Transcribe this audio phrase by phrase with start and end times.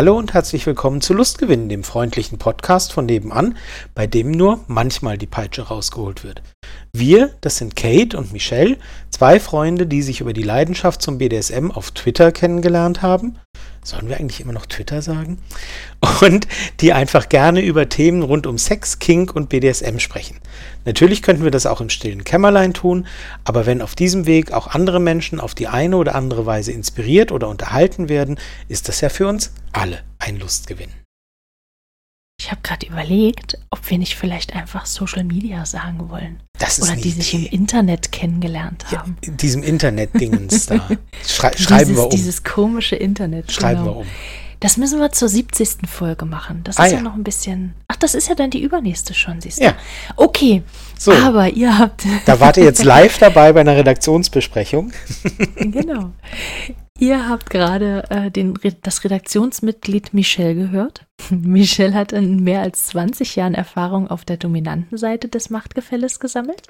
[0.00, 3.58] Hallo und herzlich willkommen zu Lustgewinn, dem freundlichen Podcast von nebenan,
[3.94, 6.40] bei dem nur manchmal die Peitsche rausgeholt wird.
[6.90, 8.78] Wir, das sind Kate und Michelle,
[9.10, 13.36] zwei Freunde, die sich über die Leidenschaft zum BDSM auf Twitter kennengelernt haben.
[13.82, 15.38] Sollen wir eigentlich immer noch Twitter sagen?
[16.20, 16.46] Und
[16.80, 20.36] die einfach gerne über Themen rund um Sex, Kink und BDSM sprechen.
[20.84, 23.06] Natürlich könnten wir das auch im stillen Kämmerlein tun,
[23.44, 27.32] aber wenn auf diesem Weg auch andere Menschen auf die eine oder andere Weise inspiriert
[27.32, 28.38] oder unterhalten werden,
[28.68, 30.99] ist das ja für uns alle ein Lustgewinn.
[32.42, 36.40] Ich habe gerade überlegt, ob wir nicht vielleicht einfach Social Media sagen wollen.
[36.58, 37.44] Das ist Oder die sich im.
[37.44, 39.18] Internet kennengelernt Ja, haben.
[39.20, 40.88] in diesem Internet-Dingens da.
[41.26, 42.10] Schrei schreiben dieses, wir um.
[42.10, 43.52] Dieses komische Internet.
[43.52, 43.94] schreiben genau.
[43.96, 44.06] wir um.
[44.58, 45.86] Das müssen wir zur 70.
[45.86, 46.62] Folge machen.
[46.64, 46.96] Das Ah, ist ja.
[46.98, 47.02] ja.
[47.04, 47.74] noch ein bisschen.
[47.88, 49.64] Ach, das ist ja dann die übernächste schon, siehst du.
[49.64, 49.74] Ja.
[50.16, 50.62] Okay.
[50.98, 51.12] So.
[51.12, 52.04] Aber ihr habt.
[52.24, 54.92] Da wart ihr jetzt live dabei bei einer Redaktionsbesprechung.
[55.56, 56.12] genau.
[57.00, 61.06] Ihr habt gerade äh, den, das Redaktionsmitglied Michelle gehört.
[61.30, 66.68] Michelle hat in mehr als 20 Jahren Erfahrung auf der dominanten Seite des Machtgefälles gesammelt.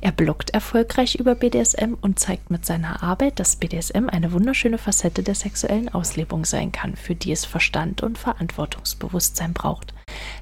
[0.00, 5.24] Er bloggt erfolgreich über BDSM und zeigt mit seiner Arbeit, dass BDSM eine wunderschöne Facette
[5.24, 9.94] der sexuellen Auslebung sein kann, für die es Verstand und Verantwortungsbewusstsein braucht.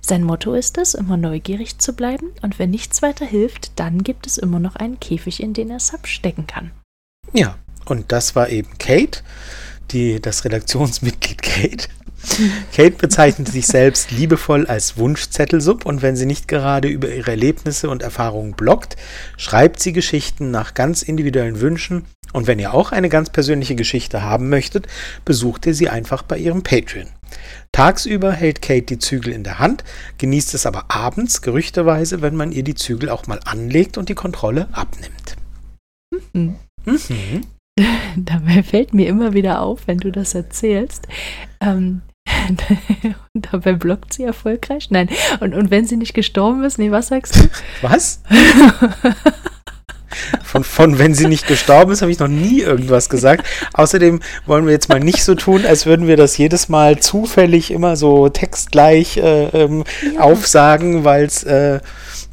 [0.02, 4.26] Sein Motto ist es, immer neugierig zu bleiben und wenn nichts weiter hilft, dann gibt
[4.26, 6.72] es immer noch einen Käfig, in den er Sub stecken kann.
[7.32, 7.56] Ja,
[7.90, 9.20] und das war eben Kate,
[9.90, 11.88] die, das Redaktionsmitglied Kate.
[12.74, 17.88] Kate bezeichnet sich selbst liebevoll als Wunschzettelsub und wenn sie nicht gerade über ihre Erlebnisse
[17.88, 18.96] und Erfahrungen bloggt,
[19.38, 24.22] schreibt sie Geschichten nach ganz individuellen Wünschen und wenn ihr auch eine ganz persönliche Geschichte
[24.22, 24.86] haben möchtet,
[25.24, 27.08] besucht ihr sie einfach bei ihrem Patreon.
[27.72, 29.84] Tagsüber hält Kate die Zügel in der Hand,
[30.18, 34.14] genießt es aber abends, gerüchteweise, wenn man ihr die Zügel auch mal anlegt und die
[34.14, 35.36] Kontrolle abnimmt.
[36.34, 36.56] Hm.
[36.84, 37.46] Mhm.
[38.16, 41.06] Dabei fällt mir immer wieder auf, wenn du das erzählst.
[41.60, 42.02] Ähm,
[43.34, 44.90] und dabei blockt sie erfolgreich.
[44.90, 45.08] Nein,
[45.40, 47.48] und, und wenn sie nicht gestorben ist, nee, was sagst du?
[47.82, 48.22] Was?
[50.42, 53.46] Von, von wenn sie nicht gestorben ist, habe ich noch nie irgendwas gesagt.
[53.74, 57.70] Außerdem wollen wir jetzt mal nicht so tun, als würden wir das jedes Mal zufällig
[57.70, 60.20] immer so textgleich äh, ähm, Ja.
[60.20, 61.80] aufsagen, weil es äh,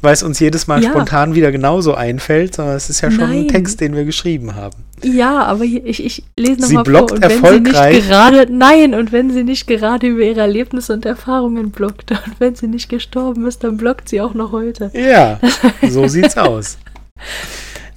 [0.02, 0.90] weil's uns jedes Mal Ja.
[0.90, 3.48] spontan wieder genauso einfällt, sondern es ist ja schon ein Nein.
[3.48, 4.84] Text, den wir geschrieben haben.
[5.04, 6.84] Ja, aber ich, ich lese nochmal vor.
[6.84, 7.94] blockt Und wenn sie erfolgreich.
[7.96, 12.38] nicht gerade, nein, und wenn sie nicht gerade über ihre Erlebnisse und Erfahrungen blockt und
[12.40, 14.90] wenn sie nicht gestorben ist, dann blockt sie auch noch heute.
[14.94, 15.38] Ja,
[15.88, 16.78] so sieht's aus.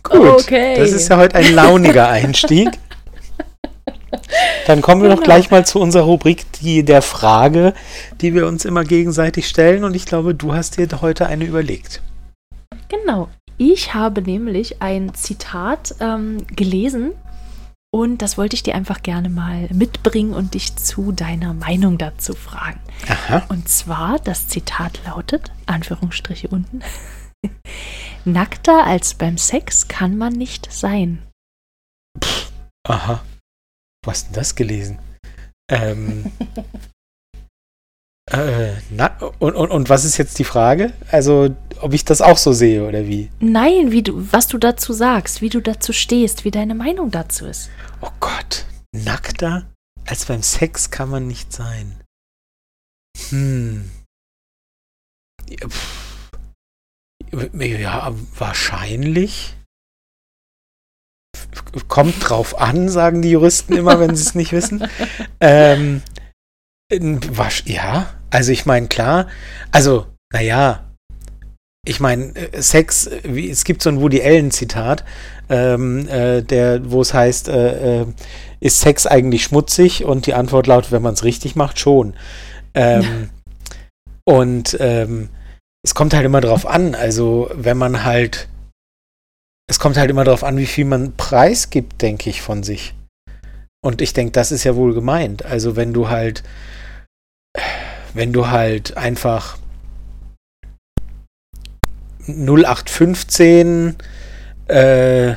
[0.03, 0.75] Gut, Okay.
[0.77, 2.69] das ist ja heute ein launiger Einstieg.
[4.67, 5.25] Dann kommen wir doch Genau.
[5.25, 7.73] gleich mal zu unserer Rubrik die, der Frage,
[8.21, 9.83] die wir uns immer gegenseitig stellen.
[9.83, 12.01] Und ich glaube, du hast dir heute eine überlegt.
[12.89, 13.29] Genau.
[13.63, 17.11] Ich habe nämlich ein Zitat ähm, gelesen
[17.93, 22.33] und das wollte ich dir einfach gerne mal mitbringen und dich zu deiner Meinung dazu
[22.33, 22.79] fragen.
[23.07, 23.45] Aha.
[23.49, 26.81] Und zwar, das Zitat lautet, Anführungsstriche unten,
[28.25, 31.21] nackter als beim Sex kann man nicht sein.
[32.89, 33.21] Aha.
[34.03, 34.97] Wo hast denn das gelesen?
[35.69, 36.31] Ähm.
[38.31, 40.93] äh, na, und, und, und was ist jetzt die Frage?
[41.11, 43.29] Also, ob ich das auch so sehe oder wie?
[43.39, 47.45] Nein, wie du, was du dazu sagst, wie du dazu stehst, wie deine Meinung dazu
[47.45, 47.69] ist.
[48.01, 49.65] Oh Gott, nackter
[50.05, 52.01] als beim Sex kann man nicht sein.
[53.29, 53.89] Hm.
[57.49, 59.55] Ja, wahrscheinlich.
[61.87, 64.87] Kommt drauf an, sagen die Juristen immer, wenn sie es nicht wissen.
[65.43, 66.03] Ähm,
[67.65, 69.27] ja, also ich meine, klar,
[69.71, 70.90] also, naja,
[71.85, 75.03] ich meine, äh, Sex, wie, es gibt so ein Woody Allen-Zitat,
[75.49, 78.05] ähm, äh, der, wo es heißt, äh, äh,
[78.59, 80.05] ist Sex eigentlich schmutzig?
[80.05, 82.13] Und die Antwort lautet, wenn man es richtig macht, schon.
[82.73, 83.29] Ähm,
[84.25, 85.29] und ähm,
[85.83, 88.47] es kommt halt immer drauf an, also wenn man halt,
[89.67, 92.93] es kommt halt immer drauf an, wie viel man preisgibt, denke ich, von sich.
[93.83, 95.43] Und ich denke, das ist ja wohl gemeint.
[95.43, 96.43] Also wenn du halt,
[98.13, 99.57] wenn du halt einfach
[102.27, 103.95] 0815
[104.67, 105.35] äh,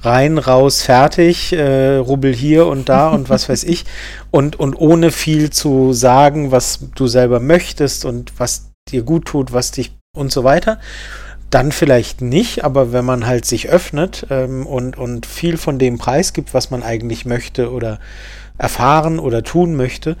[0.00, 3.84] rein, raus, fertig, äh, rubbel hier und da und was weiß ich
[4.30, 9.52] und, und ohne viel zu sagen, was du selber möchtest und was dir gut tut,
[9.52, 10.78] was dich und so weiter,
[11.50, 15.98] dann vielleicht nicht, aber wenn man halt sich öffnet ähm, und, und viel von dem
[15.98, 17.98] Preis gibt, was man eigentlich möchte oder
[18.58, 20.16] erfahren oder tun möchte,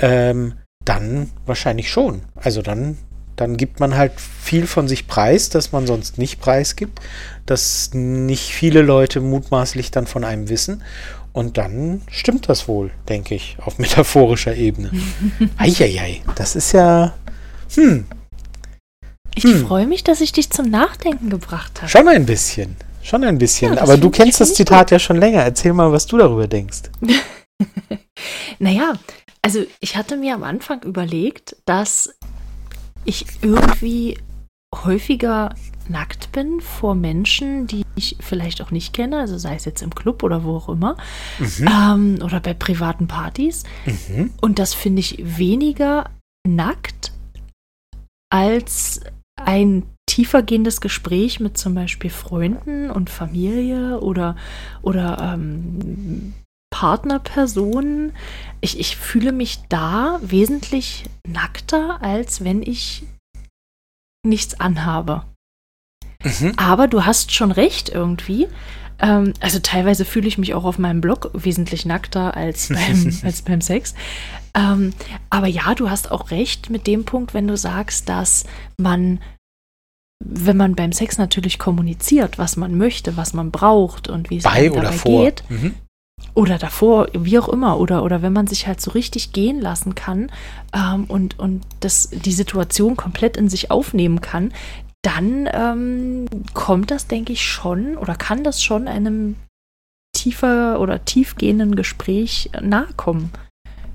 [0.00, 0.54] ähm,
[0.84, 2.22] dann wahrscheinlich schon.
[2.34, 2.98] Also dann,
[3.38, 7.00] dann gibt man halt viel von sich preis, das man sonst nicht preisgibt,
[7.46, 10.82] das nicht viele Leute mutmaßlich dann von einem wissen.
[11.32, 14.90] Und dann stimmt das wohl, denke ich, auf metaphorischer Ebene.
[15.56, 17.14] Eieiei, das ist ja.
[17.74, 18.06] Hm.
[19.36, 19.66] Ich hm.
[19.66, 21.88] freue mich, dass ich dich zum Nachdenken gebracht habe.
[21.88, 22.76] Schon ein bisschen.
[23.02, 23.74] Schon ein bisschen.
[23.74, 24.90] Ja, Aber du kennst das Zitat gut.
[24.92, 25.44] ja schon länger.
[25.44, 26.90] Erzähl mal, was du darüber denkst.
[28.58, 28.94] naja,
[29.42, 32.10] also ich hatte mir am Anfang überlegt, dass
[33.08, 34.18] ich irgendwie
[34.84, 35.54] häufiger
[35.88, 39.94] nackt bin vor Menschen, die ich vielleicht auch nicht kenne, also sei es jetzt im
[39.94, 40.96] Club oder wo auch immer,
[41.38, 41.68] mhm.
[41.68, 43.64] ähm, oder bei privaten Partys.
[43.86, 44.34] Mhm.
[44.42, 46.10] Und das finde ich weniger
[46.46, 47.12] nackt
[48.30, 49.00] als
[49.36, 54.36] ein tiefergehendes Gespräch mit zum Beispiel Freunden und Familie oder,
[54.82, 56.34] oder ähm,
[56.70, 58.12] Partnerpersonen.
[58.60, 63.04] Ich, ich fühle mich da wesentlich nackter, als wenn ich
[64.26, 65.24] nichts anhabe.
[66.22, 66.52] Mhm.
[66.56, 68.48] Aber du hast schon recht irgendwie.
[69.00, 73.42] Ähm, also teilweise fühle ich mich auch auf meinem Blog wesentlich nackter als beim, als
[73.42, 73.94] beim Sex.
[74.54, 74.92] Ähm,
[75.30, 78.44] aber ja, du hast auch recht mit dem Punkt, wenn du sagst, dass
[78.76, 79.20] man,
[80.24, 84.44] wenn man beim Sex natürlich kommuniziert, was man möchte, was man braucht und wie es
[84.44, 85.24] Bei dabei vor.
[85.24, 85.44] geht.
[85.48, 85.74] Mhm.
[86.34, 89.94] Oder davor, wie auch immer, oder, oder wenn man sich halt so richtig gehen lassen
[89.94, 90.30] kann
[90.72, 94.52] ähm, und, und das, die Situation komplett in sich aufnehmen kann,
[95.02, 99.36] dann ähm, kommt das, denke ich, schon oder kann das schon einem
[100.14, 103.30] tiefer oder tiefgehenden Gespräch nahe kommen,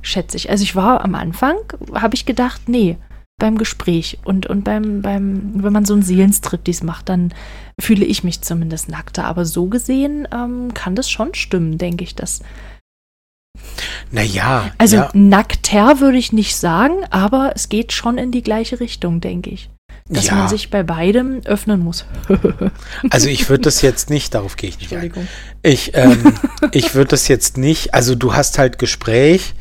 [0.02, 0.50] schätze ich.
[0.50, 1.58] Also ich war am Anfang,
[1.94, 2.98] habe ich gedacht, nee,
[3.39, 7.33] beim Gespräch und, und beim, beim, wenn man so einen Seelenstrip dies macht, dann
[7.80, 9.25] fühle ich mich zumindest nackter.
[9.25, 12.41] Aber so gesehen ähm, kann das schon stimmen, denke ich, dass.
[14.12, 14.71] Naja.
[14.77, 15.09] Also ja.
[15.13, 19.69] nackter würde ich nicht sagen, aber es geht schon in die gleiche Richtung, denke ich
[20.09, 20.35] dass ja.
[20.35, 22.06] man sich bei beidem öffnen muss.
[23.09, 25.12] also ich würde das jetzt nicht, darauf gehe ich nicht ein.
[25.62, 26.33] Ich, ähm,
[26.71, 29.53] ich würde das jetzt nicht, also du hast halt Gespräch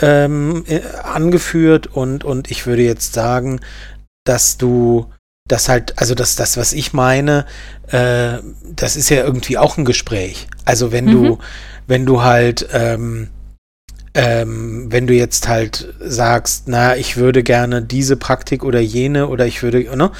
[0.00, 3.60] ähm, äh, angeführt und, und ich würde jetzt sagen,
[4.24, 5.10] dass du
[5.48, 7.46] das halt, also das, das, was ich meine,
[7.88, 8.38] äh,
[8.74, 10.48] das ist ja irgendwie auch ein Gespräch.
[10.64, 11.10] Also wenn mhm.
[11.10, 11.38] du,
[11.86, 13.28] wenn du halt ähm,
[14.16, 19.46] ähm, wenn du jetzt halt sagst, na, ich würde gerne diese Praktik oder jene oder
[19.46, 20.10] ich würde, ne,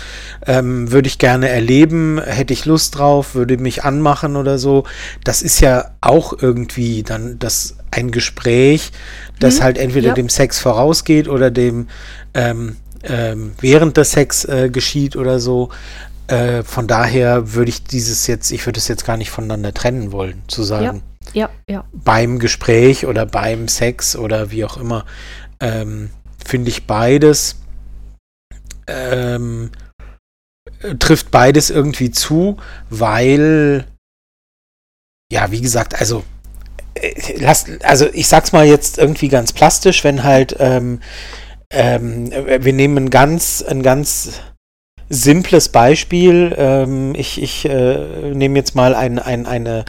[0.47, 4.85] ähm, würde ich gerne erleben, hätte ich Lust drauf, würde mich anmachen oder so,
[5.25, 8.93] das ist ja auch irgendwie dann das ein Gespräch,
[9.39, 10.15] das mhm, halt entweder ja.
[10.15, 11.89] dem Sex vorausgeht oder dem
[12.35, 15.71] ähm, ähm, während des Sex äh, geschieht oder so.
[16.29, 20.11] Äh, von daher würde ich dieses jetzt, ich würde es jetzt gar nicht voneinander trennen
[20.11, 20.85] wollen, zu sagen.
[20.97, 21.03] Ja
[21.35, 21.85] ja, ja.
[21.93, 25.05] beim Gespräch oder beim Sex oder wie auch immer,
[25.61, 26.11] ähm,
[26.45, 27.57] finde ich beides,
[28.87, 29.71] ähm,
[30.99, 32.59] trifft beides irgendwie zu,
[32.91, 33.87] weil,
[35.33, 36.25] ja, wie gesagt, also,
[37.83, 41.01] also ich sag's mal jetzt irgendwie ganz plastisch, wenn halt, ähm,
[41.71, 44.41] ähm, wir nehmen ein ganz, ein ganz
[45.09, 46.55] simples Beispiel.
[46.57, 49.85] Ähm, ich ich äh, nehme jetzt mal ein, ein, eine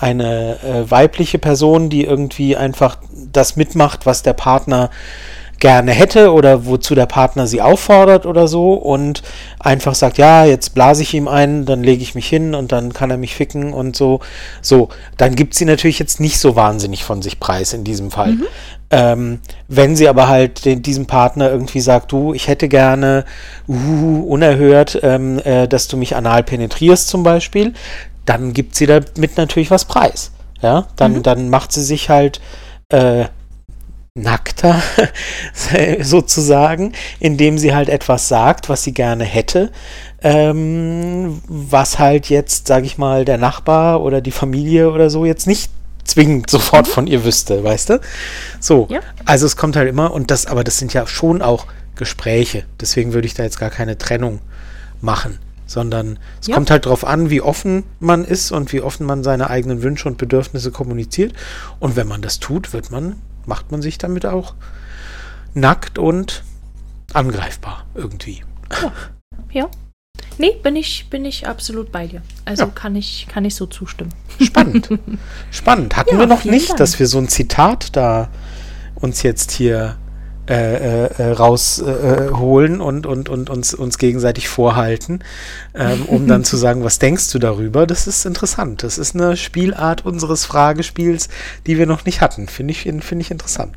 [0.00, 4.90] eine äh, weibliche Person, die irgendwie einfach das mitmacht, was der Partner
[5.60, 9.22] gerne hätte oder wozu der Partner sie auffordert oder so und
[9.58, 12.92] einfach sagt, ja, jetzt blase ich ihm ein, dann lege ich mich hin und dann
[12.92, 14.20] kann er mich ficken und so.
[14.62, 18.32] So, dann gibt sie natürlich jetzt nicht so wahnsinnig von sich preis in diesem Fall.
[18.32, 18.46] Mhm.
[18.90, 19.38] Ähm,
[19.68, 23.24] wenn sie aber halt den, diesem Partner irgendwie sagt, du, ich hätte gerne
[23.68, 27.74] uh, unerhört, ähm, äh, dass du mich anal penetrierst zum Beispiel,
[28.24, 30.32] dann gibt sie damit natürlich was preis.
[30.62, 31.22] Ja, dann, mhm.
[31.22, 32.40] dann macht sie sich halt
[32.90, 33.26] äh,
[34.14, 34.82] nackter
[36.00, 39.70] sozusagen, indem sie halt etwas sagt, was sie gerne hätte,
[40.22, 45.46] ähm, was halt jetzt, sage ich mal, der Nachbar oder die Familie oder so jetzt
[45.46, 45.70] nicht
[46.04, 46.92] zwingend sofort mhm.
[46.92, 48.00] von ihr wüsste, weißt du?
[48.58, 49.00] So, ja.
[49.24, 53.12] also es kommt halt immer und das, aber das sind ja schon auch Gespräche, deswegen
[53.12, 54.40] würde ich da jetzt gar keine Trennung
[55.00, 55.38] machen
[55.70, 56.56] sondern es ja.
[56.56, 60.08] kommt halt darauf an, wie offen man ist und wie offen man seine eigenen Wünsche
[60.08, 61.32] und Bedürfnisse kommuniziert.
[61.78, 64.54] Und wenn man das tut, wird man, macht man sich damit auch
[65.54, 66.44] nackt und
[67.12, 68.44] angreifbar irgendwie.
[68.80, 68.92] Ja.
[69.50, 69.70] ja.
[70.38, 72.22] Nee, bin ich, bin ich absolut bei dir.
[72.44, 72.70] Also ja.
[72.70, 74.14] kann, ich, kann ich so zustimmen.
[74.40, 74.88] Spannend.
[75.50, 75.96] Spannend.
[75.96, 76.78] Hatten ja, wir noch nicht, Dank.
[76.78, 78.30] dass wir so ein Zitat da
[78.94, 79.96] uns jetzt hier
[80.50, 85.20] äh, äh, rausholen und, und, und uns, uns gegenseitig vorhalten,
[85.74, 87.86] ähm, um dann zu sagen, was denkst du darüber?
[87.86, 88.82] Das ist interessant.
[88.82, 91.28] Das ist eine Spielart unseres Fragespiels,
[91.68, 92.48] die wir noch nicht hatten.
[92.48, 93.76] Finde ich, find ich interessant.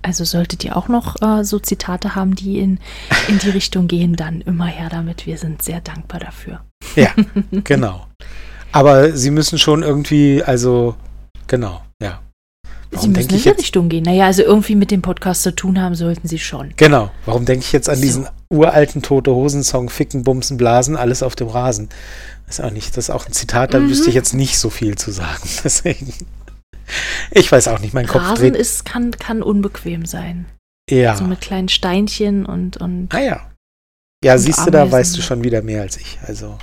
[0.00, 2.80] Also solltet ihr auch noch äh, so Zitate haben, die in,
[3.28, 5.26] in die Richtung gehen, dann immer her damit.
[5.26, 6.64] Wir sind sehr dankbar dafür.
[6.96, 7.10] Ja,
[7.64, 8.06] genau.
[8.72, 10.96] Aber sie müssen schon irgendwie, also
[11.46, 11.82] genau,
[12.92, 13.00] ja.
[13.00, 14.04] Sie müssen in die Richtung gehen.
[14.04, 16.72] Naja, also irgendwie mit dem Podcast zu tun haben sollten Sie schon.
[16.76, 17.10] Genau.
[17.24, 18.02] Warum denke ich jetzt an so.
[18.02, 21.88] diesen uralten Tote Hosen-Song Ficken, Bumsen, Blasen, alles auf dem Rasen?
[22.46, 23.88] Das ist auch nicht, das ist auch ein Zitat, da mhm.
[23.88, 25.48] wüsste ich jetzt nicht so viel zu sagen.
[25.64, 26.12] Deswegen.
[27.30, 28.56] Ich weiß auch nicht, mein Kopf Rasen dreht.
[28.56, 30.46] Ist, kann, kann unbequem sein.
[30.90, 31.16] Ja.
[31.16, 32.76] So mit kleinen Steinchen und.
[32.76, 33.40] und ah ja.
[34.24, 36.18] Ja, siehst du, da weißt du schon wieder mehr als ich.
[36.26, 36.56] Also.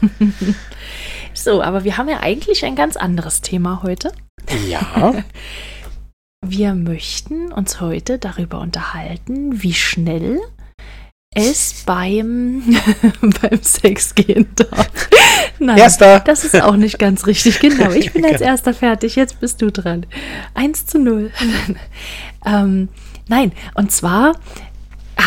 [1.34, 4.12] so, aber wir haben ja eigentlich ein ganz anderes Thema heute.
[4.68, 5.14] Ja.
[6.46, 10.40] Wir möchten uns heute darüber unterhalten, wie schnell
[11.34, 12.62] es beim,
[13.20, 14.90] beim Sex gehen darf.
[15.58, 16.20] Nein, erster.
[16.20, 17.60] das ist auch nicht ganz richtig.
[17.60, 19.16] Genau, ich bin als erster fertig.
[19.16, 20.06] Jetzt bist du dran.
[20.54, 21.30] Eins zu null.
[22.46, 22.88] ähm,
[23.28, 24.32] nein, und zwar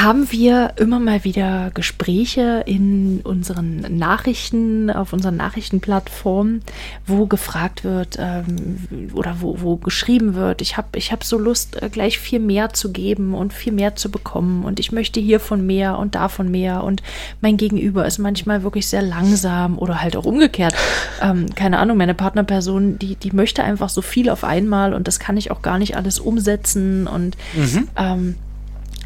[0.01, 6.61] haben wir immer mal wieder Gespräche in unseren Nachrichten, auf unseren Nachrichtenplattformen,
[7.05, 11.81] wo gefragt wird ähm, oder wo, wo geschrieben wird, ich habe ich hab so Lust,
[11.81, 15.65] äh, gleich viel mehr zu geben und viel mehr zu bekommen und ich möchte hiervon
[15.65, 17.03] mehr und davon mehr und
[17.41, 20.75] mein Gegenüber ist manchmal wirklich sehr langsam oder halt auch umgekehrt.
[21.21, 25.19] Ähm, keine Ahnung, meine Partnerperson, die, die möchte einfach so viel auf einmal und das
[25.19, 27.87] kann ich auch gar nicht alles umsetzen und mhm.
[27.95, 28.35] ähm,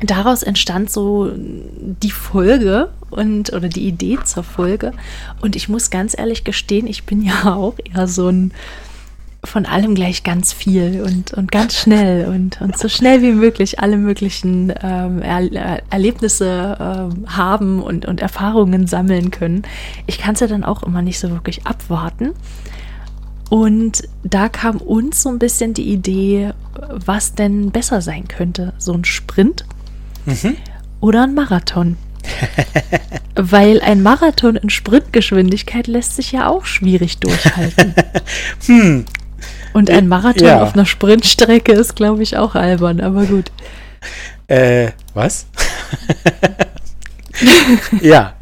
[0.02, 4.92] daraus entstand so die Folge und oder die Idee zur Folge.
[5.42, 8.52] Und ich muss ganz ehrlich gestehen, ich bin ja auch eher so ein
[9.44, 13.80] von allem gleich ganz viel und, und ganz schnell und, und so schnell wie möglich
[13.80, 19.62] alle möglichen ähm, er Erlebnisse ähm, haben und, und Erfahrungen sammeln können.
[20.06, 22.34] Ich kann es ja dann auch immer nicht so wirklich abwarten.
[23.50, 26.52] Und da kam uns so ein bisschen die Idee,
[26.90, 28.74] was denn besser sein könnte.
[28.78, 29.66] So ein Sprint
[30.28, 30.58] Mhm.
[31.00, 31.98] Oder ein Marathon.
[33.36, 37.96] Weil ein Marathon in Sprintgeschwindigkeit lässt sich ja auch schwierig durchhalten.
[38.66, 39.06] hm.
[39.74, 40.62] Und ein Marathon ja.
[40.62, 43.52] auf einer Sprintstrecke ist, glaube ich, auch albern, aber gut.
[44.48, 45.46] Äh, was?
[48.02, 48.34] ja.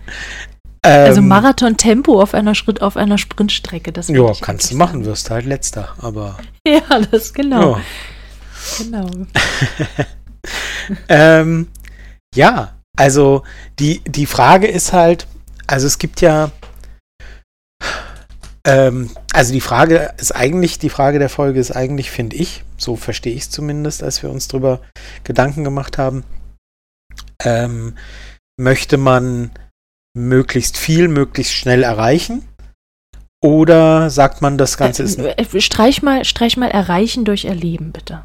[0.82, 5.30] also ähm, Marathon-Tempo auf einer Schritt auf einer Sprintstrecke, das Ja, kannst du machen, wirst
[5.30, 6.38] halt letzter, aber.
[6.66, 7.74] Ja, das genau.
[7.74, 7.82] Ja.
[8.80, 9.10] Genau.
[11.10, 11.68] ähm,
[12.34, 13.44] ja, also
[13.80, 15.28] die, die Frage ist halt,
[15.68, 16.52] also es gibt ja,
[18.66, 22.96] ähm, also die Frage ist eigentlich, die Frage der Folge ist eigentlich, finde ich, so
[22.96, 24.82] verstehe ich es zumindest, als wir uns darüber
[25.24, 26.24] Gedanken gemacht haben,
[27.44, 27.98] ähm,
[28.58, 29.52] möchte man
[30.16, 32.48] möglichst viel, möglichst schnell erreichen?
[33.44, 35.20] Oder sagt man, das Ganze ist.
[35.20, 38.24] Äh, äh, streich mal, streich mal erreichen durch Erleben, bitte.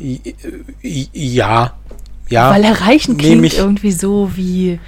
[0.00, 1.74] Ja,
[2.28, 2.50] ja.
[2.50, 4.80] Weil erreichen klingt irgendwie so wie,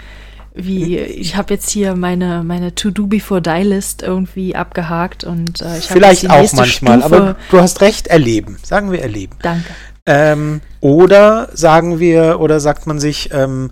[0.54, 5.78] wie ich habe jetzt hier meine, meine To-Do Before Die List irgendwie abgehakt und äh,
[5.78, 7.16] ich Vielleicht auch manchmal, Stufe.
[7.16, 8.56] aber du hast recht, erleben.
[8.62, 9.36] Sagen wir erleben.
[9.42, 9.72] Danke.
[10.06, 13.70] Ähm, oder sagen wir, oder sagt man sich, ähm,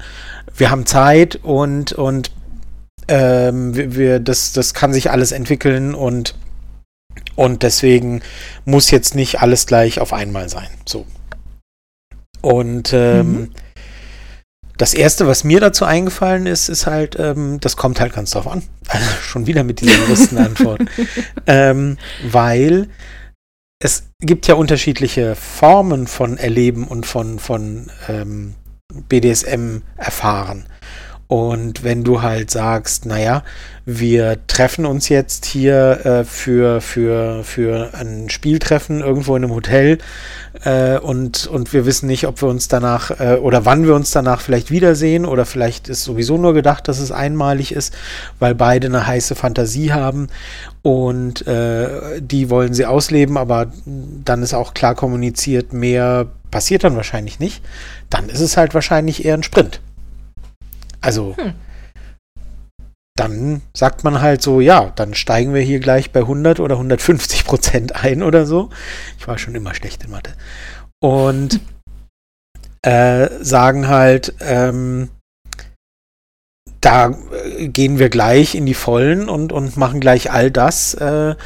[0.56, 2.30] wir haben Zeit und, und
[3.08, 6.36] ähm, wir, wir, das, das kann sich alles entwickeln und,
[7.34, 8.22] und deswegen
[8.64, 10.68] muss jetzt nicht alles gleich auf einmal sein.
[10.86, 11.06] So.
[12.44, 13.50] Und ähm, mhm.
[14.76, 18.46] das Erste, was mir dazu eingefallen ist, ist halt, ähm, das kommt halt ganz drauf
[18.46, 18.62] an.
[18.86, 20.82] Also schon wieder mit dieser Juristenantwort.
[21.46, 22.88] ähm, weil
[23.82, 28.56] es gibt ja unterschiedliche Formen von Erleben und von, von ähm,
[29.08, 30.66] BDSM erfahren.
[31.34, 33.42] Und wenn du halt sagst, naja,
[33.84, 39.98] wir treffen uns jetzt hier äh, für, für, für ein Spieltreffen irgendwo in einem Hotel
[40.62, 44.12] äh, und, und wir wissen nicht, ob wir uns danach äh, oder wann wir uns
[44.12, 47.92] danach vielleicht wiedersehen oder vielleicht ist sowieso nur gedacht, dass es einmalig ist,
[48.38, 50.28] weil beide eine heiße Fantasie haben
[50.82, 53.72] und äh, die wollen sie ausleben, aber
[54.24, 57.60] dann ist auch klar kommuniziert, mehr passiert dann wahrscheinlich nicht.
[58.08, 59.80] Dann ist es halt wahrscheinlich eher ein Sprint.
[61.04, 61.52] Also, hm.
[63.14, 67.44] dann sagt man halt so, ja, dann steigen wir hier gleich bei 100 oder 150
[67.44, 68.70] Prozent ein oder so.
[69.18, 70.32] Ich war schon immer schlecht in Mathe.
[71.02, 71.61] Und
[72.82, 75.11] äh, sagen halt, ähm,
[76.80, 77.14] da
[77.58, 81.37] äh, gehen wir gleich in die Vollen und, und machen gleich all das, äh, äh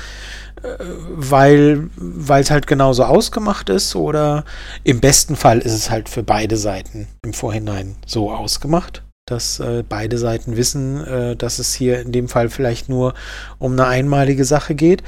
[0.60, 1.90] weil
[2.28, 4.44] es halt genauso ausgemacht ist oder
[4.84, 9.82] im besten Fall ist es halt für beide Seiten im Vorhinein so ausgemacht dass äh,
[9.88, 13.14] beide Seiten wissen, äh, dass es hier in dem Fall vielleicht nur
[13.58, 15.02] um eine einmalige Sache geht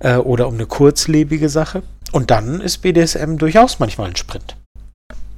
[0.00, 1.82] äh, oder um eine kurzlebige Sache.
[2.12, 4.56] Und dann ist BDSM durchaus manchmal ein Sprint.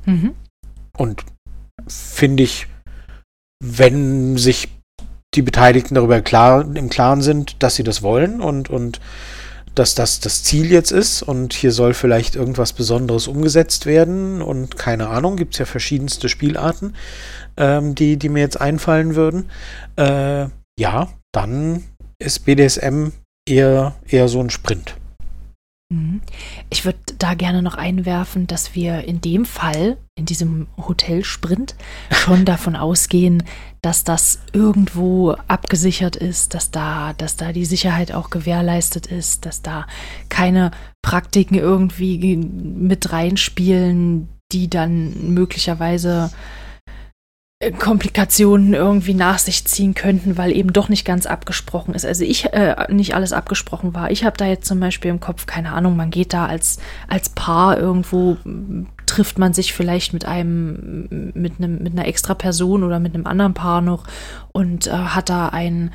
[0.07, 0.35] Mhm.
[0.97, 1.25] Und
[1.87, 2.67] finde ich,
[3.63, 4.69] wenn sich
[5.35, 9.01] die Beteiligten darüber klar, im Klaren sind, dass sie das wollen und, und
[9.75, 14.77] dass das das Ziel jetzt ist und hier soll vielleicht irgendwas Besonderes umgesetzt werden und
[14.77, 16.95] keine Ahnung, gibt es ja verschiedenste Spielarten,
[17.57, 19.51] ähm, die, die mir jetzt einfallen würden.
[19.97, 21.85] Äh, ja, dann
[22.19, 23.09] ist BDSM
[23.49, 24.97] eher, eher so ein Sprint.
[25.93, 26.21] Mhm.
[26.71, 31.75] Ich würde da gerne noch einwerfen, dass wir in dem Fall, in diesem Hotelsprint,
[32.11, 33.43] schon davon ausgehen,
[33.83, 39.61] dass das irgendwo abgesichert ist, dass da, dass da die Sicherheit auch gewährleistet ist, dass
[39.63, 39.87] da
[40.31, 40.71] keine
[41.03, 46.31] Praktiken irgendwie mit reinspielen, die dann möglicherweise
[47.73, 52.05] Komplikationen irgendwie nach sich ziehen könnten, weil eben doch nicht ganz abgesprochen ist.
[52.05, 54.11] Also ich äh, nicht alles abgesprochen war.
[54.11, 56.79] Ich habe da jetzt zum Beispiel im Kopf, keine Ahnung, man geht da als,
[57.09, 58.37] als Paar irgendwo,
[59.07, 63.27] trifft man sich vielleicht mit einem, mit einem, mit einer extra Person oder mit einem
[63.27, 64.07] anderen Paar noch
[64.53, 65.91] und äh, hat da ein,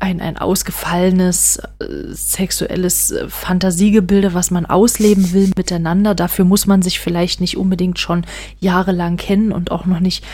[0.00, 6.14] ein, ein ausgefallenes äh, sexuelles äh, Fantasiegebilde, was man ausleben will miteinander.
[6.14, 8.24] Dafür muss man sich vielleicht nicht unbedingt schon
[8.60, 10.24] jahrelang kennen und auch noch nicht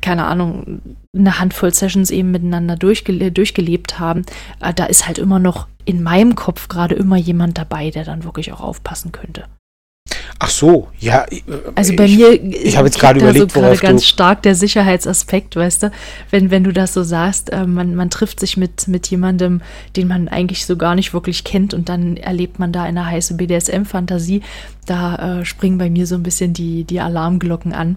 [0.00, 0.80] keine Ahnung,
[1.14, 4.24] eine Handvoll Sessions eben miteinander durchge durchgelebt haben,
[4.60, 8.24] äh, da ist halt immer noch in meinem Kopf gerade immer jemand dabei, der dann
[8.24, 9.44] wirklich auch aufpassen könnte.
[10.38, 11.24] Ach so, ja.
[11.30, 11.42] Äh,
[11.74, 15.56] also bei ich, mir, ich habe jetzt gerade überlegt, so gerade ganz stark der Sicherheitsaspekt,
[15.56, 15.90] weißt du,
[16.30, 19.62] wenn wenn du das so sagst, äh, man man trifft sich mit mit jemandem,
[19.96, 23.34] den man eigentlich so gar nicht wirklich kennt und dann erlebt man da eine heiße
[23.34, 24.42] BDSM-Fantasie,
[24.84, 27.96] da äh, springen bei mir so ein bisschen die die Alarmglocken an.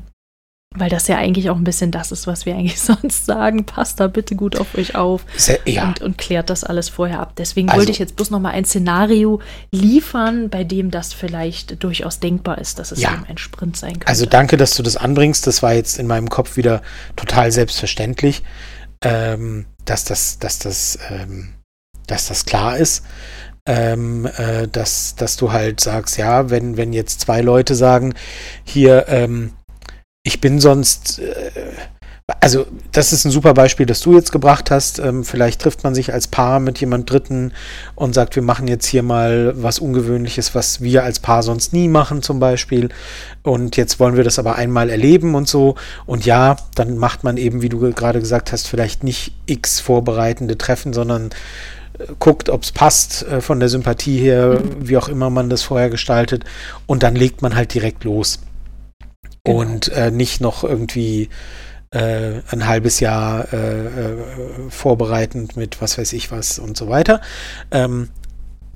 [0.75, 3.65] Weil das ja eigentlich auch ein bisschen das ist, was wir eigentlich sonst sagen.
[3.65, 5.87] Passt da bitte gut auf euch auf Sehr, ja.
[5.87, 7.33] und, und, klärt das alles vorher ab.
[7.37, 11.83] Deswegen also, wollte ich jetzt bloß noch mal ein Szenario liefern, bei dem das vielleicht
[11.83, 13.13] durchaus denkbar ist, dass es ja.
[13.13, 14.07] eben ein Sprint sein könnte.
[14.07, 15.47] Also danke, dass du das anbringst.
[15.47, 16.83] Das war jetzt in meinem Kopf wieder
[17.15, 18.43] total selbstverständlich,
[19.03, 21.55] ähm, dass das, dass das, ähm,
[22.05, 23.03] dass das klar ist.
[23.65, 28.15] Ähm, äh, dass, dass du halt sagst, ja, wenn, wenn jetzt zwei Leute sagen,
[28.63, 29.51] hier, ähm,
[30.29, 31.51] ich bin sonst, äh,
[32.39, 34.99] also das ist ein super Beispiel, das du jetzt gebracht hast.
[34.99, 37.51] Ähm, vielleicht trifft man sich als Paar mit jemand Dritten
[37.95, 41.87] und sagt, wir machen jetzt hier mal was Ungewöhnliches, was wir als Paar sonst nie
[41.87, 42.89] machen zum Beispiel.
[43.41, 45.73] Und jetzt wollen wir das aber einmal erleben und so.
[46.05, 50.59] Und ja, dann macht man eben, wie du gerade gesagt hast, vielleicht nicht x vorbereitende
[50.59, 51.31] Treffen, sondern
[51.97, 54.87] äh, guckt, ob es passt äh, von der Sympathie her, mhm.
[54.87, 56.43] wie auch immer man das vorher gestaltet.
[56.85, 58.37] Und dann legt man halt direkt los.
[59.43, 59.59] Genau.
[59.59, 61.29] Und äh, nicht noch irgendwie
[61.91, 64.17] äh, ein halbes Jahr äh, äh,
[64.69, 67.21] vorbereitend mit was weiß ich was und so weiter.
[67.71, 68.09] Ähm,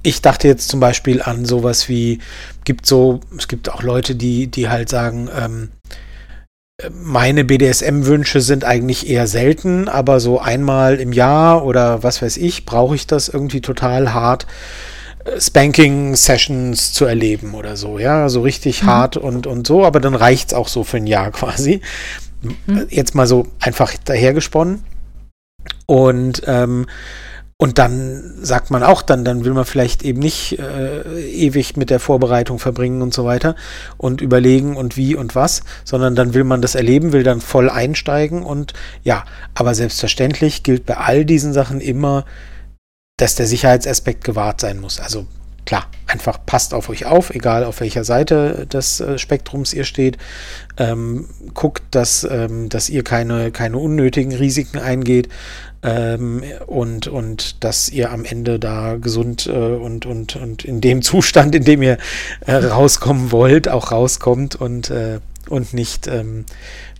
[0.03, 2.19] ich dachte jetzt zum Beispiel an sowas wie,
[2.65, 5.69] gibt so, es gibt auch Leute, die, die halt sagen, ähm,
[6.91, 12.65] meine BDSM-Wünsche sind eigentlich eher selten, aber so einmal im Jahr oder was weiß ich,
[12.65, 14.45] brauche ich das irgendwie total hart
[15.37, 18.87] Spanking-Sessions zu erleben oder so, ja, so richtig mhm.
[18.87, 21.81] hart und, und so, aber dann reicht es auch so für ein Jahr quasi.
[22.41, 22.87] Mhm.
[22.89, 24.83] Jetzt mal so einfach dahergesponnen.
[25.85, 26.87] Und, ähm,
[27.57, 31.89] und dann sagt man auch, dann, dann will man vielleicht eben nicht äh, ewig mit
[31.89, 33.55] der Vorbereitung verbringen und so weiter
[33.97, 37.69] und überlegen und wie und was, sondern dann will man das erleben, will dann voll
[37.69, 42.25] einsteigen und ja, aber selbstverständlich gilt bei all diesen Sachen immer,
[43.23, 44.99] dass der Sicherheitsaspekt gewahrt sein muss.
[44.99, 45.25] Also
[45.65, 50.17] klar, einfach passt auf euch auf, egal auf welcher Seite des äh, Spektrums ihr steht.
[50.75, 55.29] Ähm, guckt, dass, ähm, dass ihr keine, keine unnötigen Risiken eingeht
[55.83, 61.01] ähm, und, und dass ihr am Ende da gesund äh, und, und, und in dem
[61.01, 61.97] Zustand, in dem ihr
[62.45, 66.43] äh, rauskommen wollt, auch rauskommt und, äh, und nicht ähm,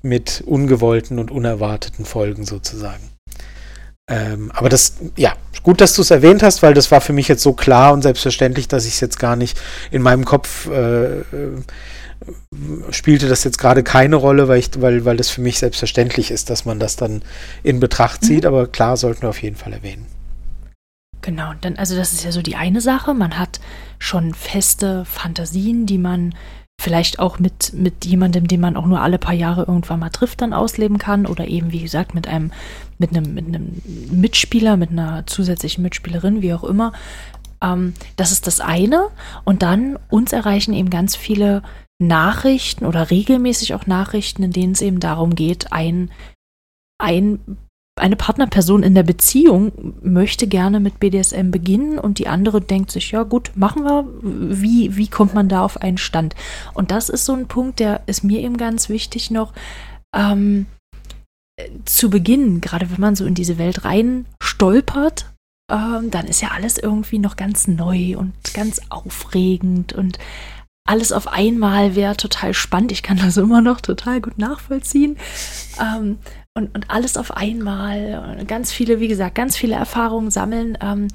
[0.01, 3.13] mit ungewollten und unerwarteten Folgen sozusagen.
[4.09, 7.27] Ähm, aber das, ja, gut, dass du es erwähnt hast, weil das war für mich
[7.27, 9.59] jetzt so klar und selbstverständlich, dass ich es jetzt gar nicht
[9.91, 11.23] in meinem Kopf äh, äh,
[12.89, 16.49] spielte das jetzt gerade keine Rolle, weil, ich, weil, weil das für mich selbstverständlich ist,
[16.49, 17.21] dass man das dann
[17.63, 18.25] in Betracht mhm.
[18.25, 18.43] zieht.
[18.43, 18.47] Mhm.
[18.47, 20.05] Aber klar, sollten wir auf jeden Fall erwähnen.
[21.21, 23.13] Genau, dann, also das ist ja so die eine Sache.
[23.13, 23.61] Man hat
[23.97, 26.35] schon feste Fantasien, die man
[26.81, 30.41] vielleicht auch mit, mit jemandem, den man auch nur alle paar Jahre irgendwann mal trifft,
[30.41, 31.25] dann ausleben kann.
[31.25, 32.51] Oder eben, wie gesagt, mit einem,
[33.03, 36.93] mit einem, mit einem Mitspieler, mit einer zusätzlichen Mitspielerin, wie auch immer.
[37.61, 39.09] Ähm, das ist das eine.
[39.43, 41.63] Und dann uns erreichen eben ganz viele
[41.99, 46.11] Nachrichten oder regelmäßig auch Nachrichten, in denen es eben darum geht, ein,
[46.97, 47.39] ein
[47.95, 53.11] eine Partnerperson in der Beziehung möchte gerne mit BDSM beginnen und die andere denkt sich,
[53.11, 54.07] ja gut, machen wir.
[54.23, 56.33] Wie, wie kommt man da auf einen Stand?
[56.73, 59.53] Und das ist so ein Punkt, der ist mir eben ganz wichtig noch.
[60.15, 60.65] Ähm,
[61.85, 65.33] zu Beginn, gerade wenn man so in diese Welt rein stolpert,
[65.71, 70.17] ähm, dann ist ja alles irgendwie noch ganz neu und ganz aufregend und
[70.85, 72.91] alles auf einmal wäre total spannend.
[72.91, 75.17] Ich kann das immer noch total gut nachvollziehen.
[75.79, 76.17] Ähm,
[76.55, 81.07] und, und alles auf einmal, ganz viele, wie gesagt, ganz viele Erfahrungen sammeln ähm,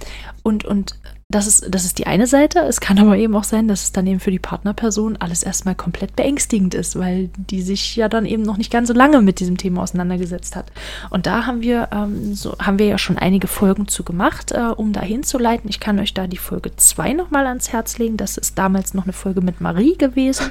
[0.43, 0.99] und, und
[1.31, 2.61] das ist, das ist die eine Seite.
[2.61, 5.75] Es kann aber eben auch sein, dass es dann eben für die Partnerperson alles erstmal
[5.75, 9.39] komplett beängstigend ist, weil die sich ja dann eben noch nicht ganz so lange mit
[9.39, 10.73] diesem Thema auseinandergesetzt hat.
[11.11, 14.69] Und da haben wir, ähm, so, haben wir ja schon einige Folgen zu gemacht, äh,
[14.75, 15.69] um da hinzuleiten.
[15.69, 18.17] Ich kann euch da die Folge 2 nochmal ans Herz legen.
[18.17, 20.47] Das ist damals noch eine Folge mit Marie gewesen.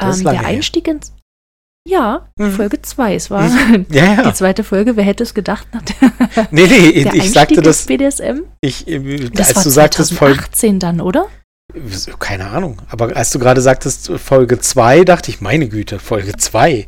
[0.00, 1.12] Ähm, der Einstieg ins
[1.88, 2.52] ja, mhm.
[2.52, 3.14] Folge 2.
[3.14, 3.86] Es war mhm.
[3.90, 4.22] ja, ja.
[4.22, 4.96] die zweite Folge.
[4.96, 5.66] Wer hätte es gedacht?
[6.50, 7.86] nee, nee, ich sagte das.
[7.86, 8.42] BDSM?
[8.60, 11.26] Ich, äh, das als war du sagtest, 2018 Folge, dann, oder?
[12.18, 12.78] Keine Ahnung.
[12.88, 16.86] Aber als du gerade sagtest Folge 2, dachte ich, meine Güte, Folge 2.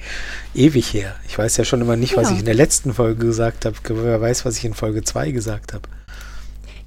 [0.54, 1.14] Ewig her.
[1.28, 2.34] Ich weiß ja schon immer nicht, was ja.
[2.34, 3.76] ich in der letzten Folge gesagt habe.
[3.88, 5.88] Wer weiß, was ich in Folge 2 gesagt habe.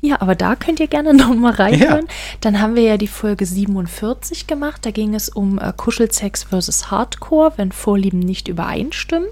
[0.05, 2.07] Ja, aber da könnt ihr gerne nochmal reinhören.
[2.07, 2.13] Ja.
[2.41, 4.85] Dann haben wir ja die Folge 47 gemacht.
[4.85, 9.29] Da ging es um äh, Kuschelsex versus Hardcore, wenn Vorlieben nicht übereinstimmen.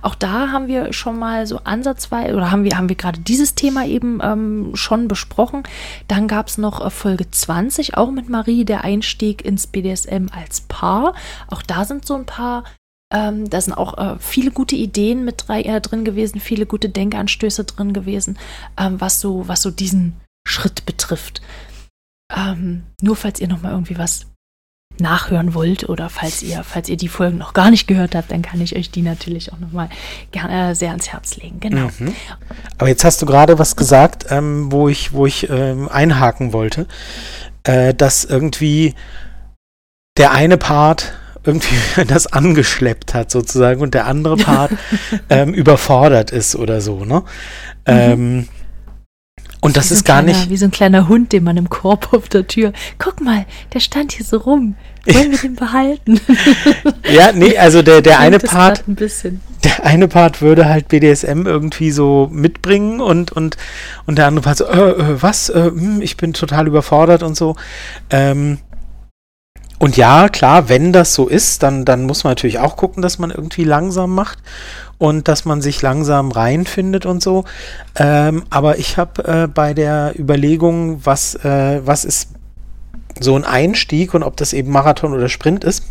[0.00, 3.54] Auch da haben wir schon mal so ansatzweise, oder haben wir, haben wir gerade dieses
[3.54, 5.62] Thema eben ähm, schon besprochen.
[6.08, 10.62] Dann gab es noch äh, Folge 20, auch mit Marie, der Einstieg ins BDSM als
[10.62, 11.14] Paar.
[11.50, 12.64] Auch da sind so ein paar
[13.14, 16.88] ähm, da sind auch äh, viele gute Ideen mit drei, äh, drin gewesen, viele gute
[16.88, 18.38] Denkanstöße drin gewesen,
[18.76, 21.40] ähm, was, so, was so diesen Schritt betrifft.
[22.34, 24.26] Ähm, nur falls ihr nochmal irgendwie was
[24.98, 28.42] nachhören wollt oder falls ihr, falls ihr die Folgen noch gar nicht gehört habt, dann
[28.42, 29.88] kann ich euch die natürlich auch nochmal
[30.30, 31.60] gerne äh, sehr ans Herz legen.
[31.60, 31.88] Genau.
[31.98, 32.14] Mhm.
[32.78, 36.86] Aber jetzt hast du gerade was gesagt, ähm, wo ich, wo ich ähm, einhaken wollte,
[37.64, 38.94] äh, dass irgendwie
[40.16, 41.12] der eine Part
[41.44, 41.76] irgendwie
[42.06, 44.72] das angeschleppt hat sozusagen und der andere Part
[45.30, 47.20] ähm, überfordert ist oder so, ne?
[47.20, 47.24] Mhm.
[47.86, 48.48] Ähm,
[49.64, 50.50] und das ist gar kleiner, nicht.
[50.50, 52.74] Wie so ein kleiner Hund, den man im Korb auf der Tür.
[52.98, 54.76] Guck mal, der stand hier so rum.
[55.06, 56.20] Wollen wir den behalten?
[57.10, 58.86] ja, nee, also der, der eine Part.
[58.86, 58.96] Ein
[59.64, 63.56] der eine Part würde halt BDSM irgendwie so mitbringen und, und,
[64.04, 65.48] und der andere Part so, äh, äh, was?
[65.48, 67.56] Äh, hm, ich bin total überfordert und so.
[68.10, 68.58] Ähm,
[69.84, 73.18] und ja, klar, wenn das so ist, dann, dann muss man natürlich auch gucken, dass
[73.18, 74.38] man irgendwie langsam macht
[74.96, 77.44] und dass man sich langsam reinfindet und so.
[77.94, 82.30] Ähm, aber ich habe äh, bei der Überlegung, was, äh, was ist
[83.20, 85.84] so ein Einstieg und ob das eben Marathon oder Sprint ist,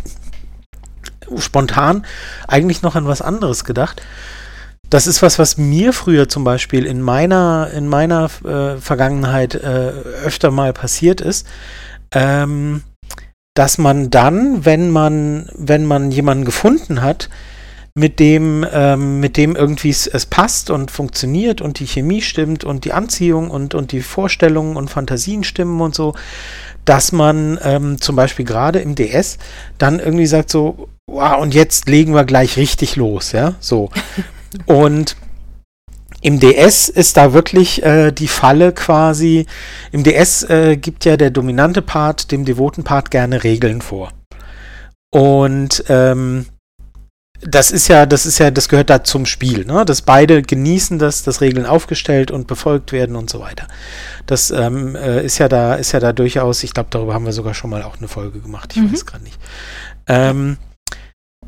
[1.38, 2.04] spontan
[2.48, 4.02] eigentlich noch an was anderes gedacht.
[4.90, 9.92] Das ist was, was mir früher zum Beispiel in meiner, in meiner äh, Vergangenheit äh,
[10.26, 11.46] öfter mal passiert ist.
[12.12, 12.82] Ähm,
[13.54, 17.30] dass man dann, wenn man, wenn man jemanden gefunden hat,
[17.96, 22.63] mit dem, ähm, mit dem irgendwie es, es, passt und funktioniert und die Chemie stimmt
[22.63, 26.16] und die Anziehung und, und die Vorstellungen und Fantasien stimmen und so,
[26.86, 29.38] dass man ähm, zum Beispiel gerade im DS
[29.78, 33.92] dann irgendwie sagt so, wow, und jetzt legen wir gleich richtig los, ja, so.
[34.66, 35.16] und
[36.24, 39.46] im DS ist da wirklich äh, die Falle quasi,
[39.92, 44.12] im DS äh, gibt ja der dominante Part dem devoten Part gerne Regeln vor.
[45.12, 46.46] Und ähm,
[47.42, 49.84] das ist ja, das ist ja, das gehört da zum Spiel, ne?
[49.84, 53.68] Dass beide genießen das, dass Regeln aufgestellt und befolgt werden und so weiter.
[54.26, 57.34] Das ähm, äh, ist ja da, ist ja da durchaus, ich glaube, darüber haben wir
[57.34, 58.94] sogar schon mal auch eine Folge gemacht, ich mhm.
[58.94, 59.38] weiß gerade nicht.
[60.08, 60.58] Ähm,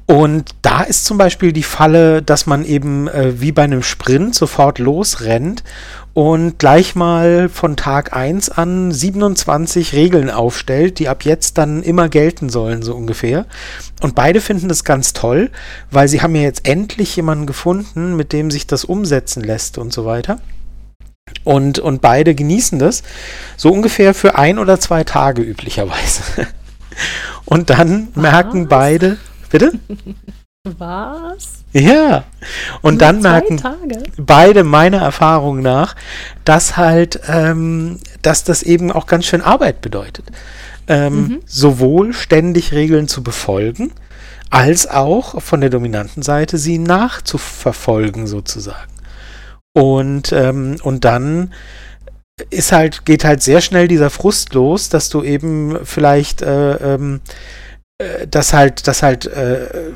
[0.08, 4.36] und da ist zum Beispiel die Falle, dass man eben äh, wie bei einem Sprint
[4.36, 5.64] sofort losrennt
[6.14, 12.08] und gleich mal von Tag 1 an 27 Regeln aufstellt, die ab jetzt dann immer
[12.08, 13.48] gelten sollen, so ungefähr.
[14.02, 15.50] Und beide finden das ganz toll,
[15.90, 19.92] weil sie haben ja jetzt endlich jemanden gefunden, mit dem sich das umsetzen lässt und
[19.92, 20.40] so weiter.
[21.44, 23.02] Und, und beide genießen das
[23.58, 26.22] so ungefähr für ein oder zwei Tage üblicherweise.
[27.46, 28.22] Und dann Was?
[28.22, 29.18] merken beide,
[29.50, 29.72] Bitte?
[30.66, 31.64] Was?
[31.74, 32.24] Ja.
[32.82, 34.04] Und dann merken Tage?
[34.18, 35.96] beide meiner Erfahrung nach,
[36.44, 40.26] dass halt, ähm, dass das eben auch ganz schön Arbeit bedeutet.
[40.88, 41.40] Ähm, mhm.
[41.46, 43.92] Sowohl ständig Regeln zu befolgen,
[44.50, 48.92] als auch von der dominanten Seite sie nachzuverfolgen sozusagen.
[49.74, 51.54] Und, ähm, und dann
[52.50, 57.22] ist halt, geht halt sehr schnell dieser Frust los, dass du eben vielleicht äh, ähm,
[57.22, 57.65] äh,
[58.28, 59.92] dass halt, dass halt äh,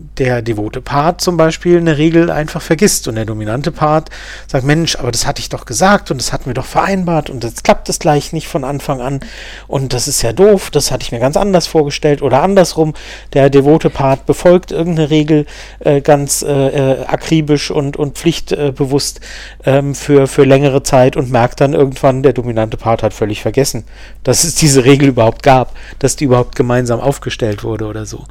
[0.00, 4.10] der devote Part zum Beispiel eine Regel einfach vergisst und der dominante Part
[4.48, 7.44] sagt, Mensch, aber das hatte ich doch gesagt und das hatten wir doch vereinbart und
[7.44, 9.20] jetzt klappt es gleich nicht von Anfang an
[9.68, 12.94] und das ist ja doof, das hatte ich mir ganz anders vorgestellt oder andersrum,
[13.34, 15.46] der devote Part befolgt irgendeine Regel
[15.78, 19.20] äh, ganz äh, äh akribisch und, und pflichtbewusst
[19.64, 23.84] ähm, für, für längere Zeit und merkt dann irgendwann, der dominante Part hat völlig vergessen,
[24.24, 28.24] dass es diese Regel überhaupt gab, dass die überhaupt gemeinsam aufgestellt wurde oder so.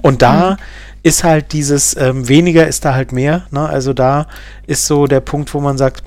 [0.00, 0.56] Und da mhm
[1.02, 3.46] ist halt dieses ähm, weniger ist da halt mehr.
[3.50, 3.68] Ne?
[3.68, 4.26] Also da
[4.66, 6.04] ist so der Punkt, wo man sagt,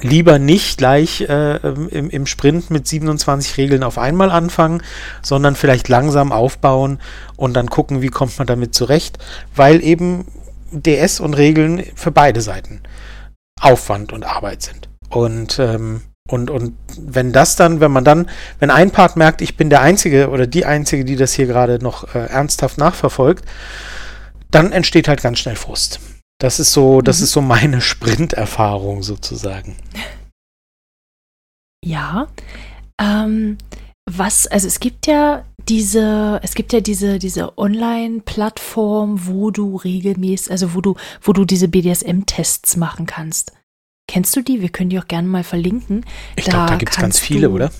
[0.00, 4.82] lieber nicht gleich äh, im, im Sprint mit 27 Regeln auf einmal anfangen,
[5.22, 7.00] sondern vielleicht langsam aufbauen
[7.36, 9.18] und dann gucken, wie kommt man damit zurecht,
[9.54, 10.26] weil eben
[10.72, 12.80] DS und Regeln für beide Seiten
[13.60, 14.88] Aufwand und Arbeit sind.
[15.10, 18.28] Und ähm, und, und wenn das dann, wenn man dann,
[18.58, 21.82] wenn ein Part merkt, ich bin der Einzige oder die Einzige, die das hier gerade
[21.82, 23.44] noch äh, ernsthaft nachverfolgt,
[24.50, 26.00] dann entsteht halt ganz schnell Frust.
[26.38, 27.24] Das ist so, das mhm.
[27.24, 29.76] ist so meine Sprinterfahrung sozusagen.
[31.84, 32.28] Ja.
[33.00, 33.58] Ähm,
[34.08, 40.50] was, also es gibt ja diese, es gibt ja diese, diese Online-Plattform, wo du regelmäßig,
[40.50, 43.52] also wo du, wo du diese BDSM-Tests machen kannst.
[44.10, 44.60] Kennst du die?
[44.60, 46.04] Wir können die auch gerne mal verlinken.
[46.34, 47.70] Ich glaube, da, da gibt es ganz viele, du, oder?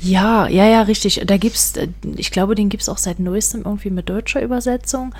[0.00, 1.20] Ja, ja, ja, richtig.
[1.26, 5.12] Da gibt's, äh, ich glaube, den gibt es auch seit neuestem irgendwie mit deutscher Übersetzung.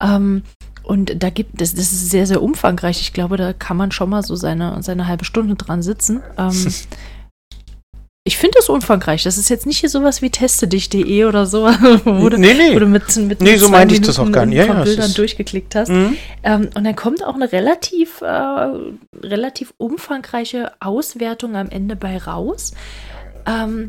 [0.00, 0.42] Ähm,
[0.82, 3.00] und da gibt es, das, das ist sehr, sehr umfangreich.
[3.00, 6.20] Ich glaube, da kann man schon mal so seine, seine halbe Stunde dran sitzen.
[6.36, 6.66] Ähm,
[8.28, 9.22] Ich finde das umfangreich.
[9.22, 11.62] Das ist jetzt nicht hier sowas wie teste-dich.de oder so,
[12.04, 12.74] wo, du, nee, nee.
[12.74, 14.58] wo du mit, mit, nee, so meinte ich das auch gar nicht.
[14.58, 15.88] Ja, ja, Bildern durchgeklickt hast.
[15.88, 16.14] Mhm.
[16.42, 22.74] Ähm, und dann kommt auch eine relativ, äh, relativ umfangreiche Auswertung am Ende bei raus.
[23.46, 23.86] Ähm,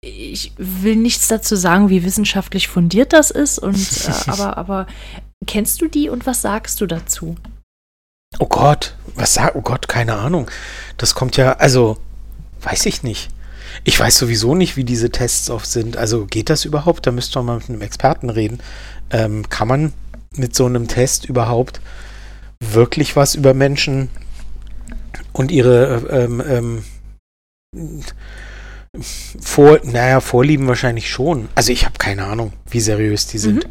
[0.00, 4.86] ich will nichts dazu sagen, wie wissenschaftlich fundiert das ist, und, äh, aber, aber
[5.46, 7.36] kennst du die und was sagst du dazu?
[8.38, 10.50] Oh Gott, was sag, oh Gott, keine Ahnung.
[10.96, 11.98] Das kommt ja, also,
[12.62, 13.28] weiß ich nicht.
[13.84, 15.96] Ich weiß sowieso nicht, wie diese Tests oft sind.
[15.96, 17.06] Also geht das überhaupt?
[17.06, 18.60] Da müsste man mal mit einem Experten reden.
[19.10, 19.92] Ähm, kann man
[20.34, 21.80] mit so einem Test überhaupt
[22.60, 24.08] wirklich was über Menschen
[25.32, 26.42] und ihre ähm,
[27.74, 28.02] ähm,
[29.40, 31.48] vor, naja, Vorlieben wahrscheinlich schon.
[31.54, 33.64] Also ich habe keine Ahnung, wie seriös die sind.
[33.64, 33.70] Mhm.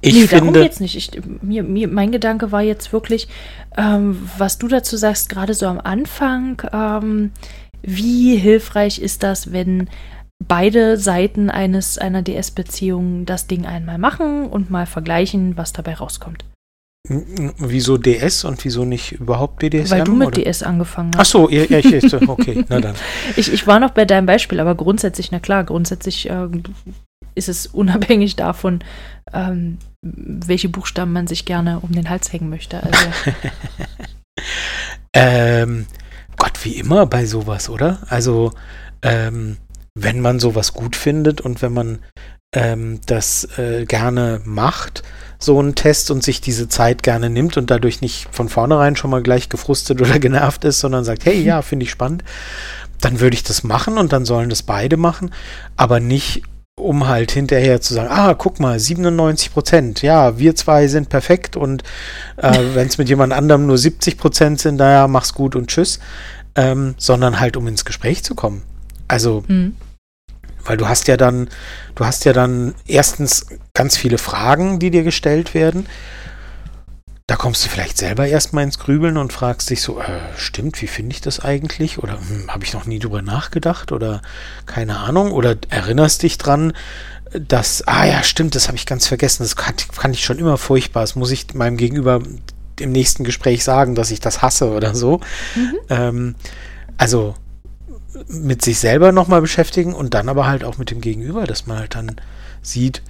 [0.00, 0.96] Ich nee, finde, darum geht's nicht.
[0.96, 1.10] Ich,
[1.42, 3.28] mir, mir, mein Gedanke war jetzt wirklich,
[3.76, 7.32] ähm, was du dazu sagst, gerade so am Anfang, ähm,
[7.86, 9.88] wie hilfreich ist das, wenn
[10.46, 16.44] beide Seiten eines einer DS-Beziehung das Ding einmal machen und mal vergleichen, was dabei rauskommt?
[17.06, 19.90] Wieso DS und wieso nicht überhaupt DDSM?
[19.90, 20.42] Weil du mit oder?
[20.42, 21.20] DS angefangen hast.
[21.20, 22.94] Ach so, ja, ja ich, okay, na dann.
[23.36, 26.48] ich, ich war noch bei deinem Beispiel, aber grundsätzlich, na klar, grundsätzlich äh,
[27.34, 28.82] ist es unabhängig davon,
[29.34, 32.82] ähm, welche Buchstaben man sich gerne um den Hals hängen möchte.
[32.82, 33.04] Also.
[35.12, 35.84] ähm,
[36.44, 38.00] Gott, wie immer bei sowas, oder?
[38.10, 38.52] Also,
[39.00, 39.56] ähm,
[39.94, 42.00] wenn man sowas gut findet und wenn man
[42.52, 45.04] ähm, das äh, gerne macht,
[45.38, 49.10] so einen Test und sich diese Zeit gerne nimmt und dadurch nicht von vornherein schon
[49.10, 52.24] mal gleich gefrustet oder genervt ist, sondern sagt, hey, ja, finde ich spannend,
[53.00, 55.30] dann würde ich das machen und dann sollen das beide machen,
[55.78, 56.42] aber nicht
[56.76, 61.56] um halt hinterher zu sagen, ah, guck mal, 97 Prozent, ja, wir zwei sind perfekt
[61.56, 61.82] und
[62.36, 66.00] äh, wenn es mit jemand anderem nur 70 Prozent sind, naja, mach's gut und tschüss,
[66.56, 68.62] ähm, sondern halt um ins Gespräch zu kommen.
[69.06, 69.76] Also, mhm.
[70.64, 71.48] weil du hast ja dann,
[71.94, 75.86] du hast ja dann erstens ganz viele Fragen, die dir gestellt werden
[77.26, 80.86] da kommst du vielleicht selber erstmal ins Grübeln und fragst dich so, äh, stimmt, wie
[80.86, 81.98] finde ich das eigentlich?
[81.98, 83.92] Oder hm, habe ich noch nie drüber nachgedacht?
[83.92, 84.20] Oder
[84.66, 85.32] keine Ahnung?
[85.32, 86.74] Oder erinnerst dich dran,
[87.32, 90.58] dass, ah ja, stimmt, das habe ich ganz vergessen, das kann, kann ich schon immer
[90.58, 91.02] furchtbar.
[91.02, 92.20] Das muss ich meinem Gegenüber
[92.78, 95.20] im nächsten Gespräch sagen, dass ich das hasse oder so.
[95.54, 95.74] Mhm.
[95.88, 96.34] Ähm,
[96.98, 97.34] also
[98.28, 101.78] mit sich selber nochmal beschäftigen und dann aber halt auch mit dem Gegenüber, dass man
[101.78, 102.16] halt dann
[102.60, 103.02] sieht,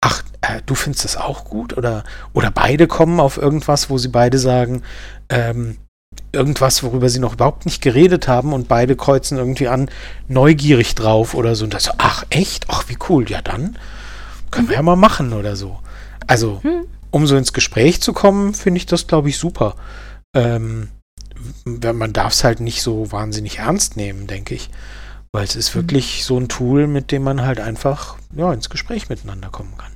[0.00, 1.76] ach, äh, du findest das auch gut?
[1.76, 4.82] Oder, oder beide kommen auf irgendwas, wo sie beide sagen,
[5.28, 5.78] ähm,
[6.32, 9.90] irgendwas, worüber sie noch überhaupt nicht geredet haben und beide kreuzen irgendwie an,
[10.28, 11.64] neugierig drauf oder so.
[11.64, 12.66] Und das so, ach, echt?
[12.68, 13.28] Ach, wie cool.
[13.28, 13.78] Ja, dann
[14.50, 14.70] können mhm.
[14.70, 15.78] wir ja mal machen oder so.
[16.26, 16.86] Also, mhm.
[17.10, 19.74] um so ins Gespräch zu kommen, finde ich das, glaube ich, super.
[20.34, 20.88] Ähm,
[21.64, 24.70] man darf es halt nicht so wahnsinnig ernst nehmen, denke ich.
[25.32, 25.80] Weil es ist mhm.
[25.80, 29.92] wirklich so ein Tool, mit dem man halt einfach ja, ins Gespräch miteinander kommen kann.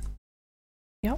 [1.05, 1.17] Ja.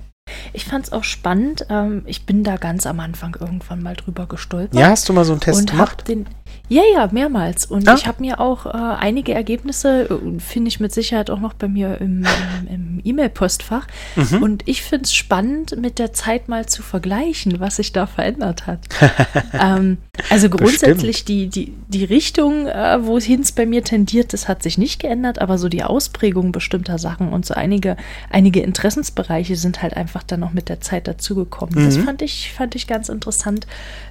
[0.53, 1.65] Ich fand es auch spannend.
[1.69, 4.79] Ähm, ich bin da ganz am Anfang irgendwann mal drüber gestolpert.
[4.79, 6.07] Ja, hast du mal so einen Test gemacht?
[6.07, 6.25] Den,
[6.67, 7.65] Ja, ja, mehrmals.
[7.65, 7.95] Und Ah.
[7.95, 11.67] ich habe mir auch äh, einige Ergebnisse, äh, finde ich mit Sicherheit auch noch bei
[11.67, 12.25] mir im,
[12.67, 13.87] im, im E-Mail-Postfach.
[14.15, 14.41] Mhm.
[14.43, 18.65] Und ich finde es spannend, mit der Zeit mal zu vergleichen, was sich da verändert
[18.65, 18.79] hat.
[19.53, 19.97] ähm,
[20.29, 24.77] also grundsätzlich die, die, die Richtung, äh, wohin es bei mir tendiert, das hat sich
[24.77, 27.95] nicht geändert, aber so die Ausprägung bestimmter Sachen und so einige,
[28.31, 31.85] einige Interessensbereiche sind halt einfach dann noch mit der Zeit dazugekommen.
[31.85, 32.03] Das Mhm.
[32.05, 33.67] fand ich, fand ich ganz interessant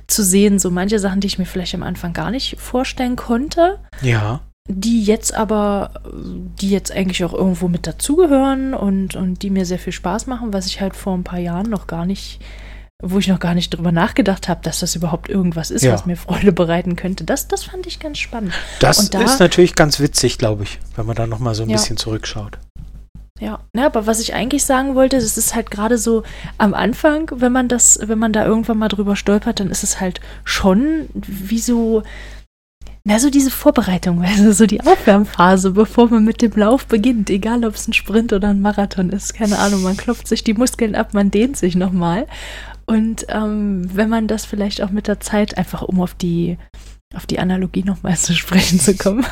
[0.06, 0.58] zu sehen.
[0.58, 4.40] So manche Sachen, die ich mir vielleicht am Anfang gar nicht vorstellen konnte, Ja.
[4.68, 5.90] die jetzt aber,
[6.60, 10.52] die jetzt eigentlich auch irgendwo mit dazugehören und, und die mir sehr viel Spaß machen,
[10.52, 12.40] was ich halt vor ein paar Jahren noch gar nicht,
[13.02, 15.92] wo ich noch gar nicht drüber nachgedacht habe, dass das überhaupt irgendwas ist, Ja.
[15.92, 17.24] was mir Freude bereiten könnte.
[17.24, 18.52] Das, das fand ich ganz spannend.
[18.80, 21.68] Das Und da- ist natürlich ganz witzig, glaube ich, wenn man da nochmal so ein
[21.70, 21.76] Ja.
[21.76, 22.58] bisschen zurückschaut.
[23.40, 26.22] Ja, ja, aber was ich eigentlich sagen wollte, das ist halt gerade so
[26.56, 30.00] am Anfang, wenn man das, wenn man da irgendwann mal drüber stolpert, dann ist es
[30.00, 32.04] halt schon wie so,
[33.02, 37.64] na, so diese Vorbereitung, also so die Aufwärmphase, bevor man mit dem Lauf beginnt, egal
[37.64, 40.94] ob es ein Sprint oder ein Marathon ist, keine Ahnung, man klopft sich die Muskeln
[40.94, 42.28] ab, man dehnt sich nochmal.
[42.86, 46.58] Und ähm, wenn man das vielleicht auch mit der Zeit, einfach um auf die
[47.14, 49.24] auf die Analogie nochmal zu sprechen zu kommen.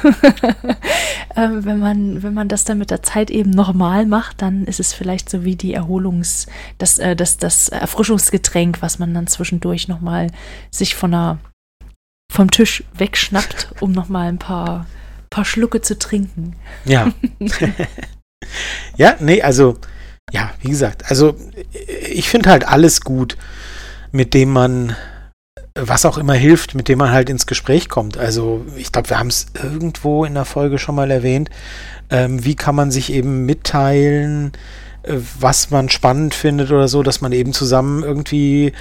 [1.37, 4.81] ähm, wenn, man, wenn man das dann mit der Zeit eben nochmal macht, dann ist
[4.81, 6.47] es vielleicht so wie die Erholungs-,
[6.79, 10.29] das, äh, das, das Erfrischungsgetränk, was man dann zwischendurch nochmal
[10.71, 11.38] sich von einer,
[12.33, 14.87] vom Tisch wegschnappt, um nochmal ein paar,
[15.31, 16.57] paar Schlucke zu trinken.
[16.85, 17.12] Ja.
[18.97, 19.77] ja, nee, also,
[20.31, 21.37] ja, wie gesagt, also
[22.11, 23.37] ich finde halt alles gut,
[24.12, 24.97] mit dem man,
[25.75, 28.17] was auch immer hilft, mit dem man halt ins Gespräch kommt.
[28.19, 31.51] Also ich glaube, wir haben es irgendwo in der Folge schon mal erwähnt.
[32.11, 34.53] Ähm, wie kann man sich eben mitteilen,
[35.03, 38.73] äh, was man spannend findet oder so, dass man eben zusammen irgendwie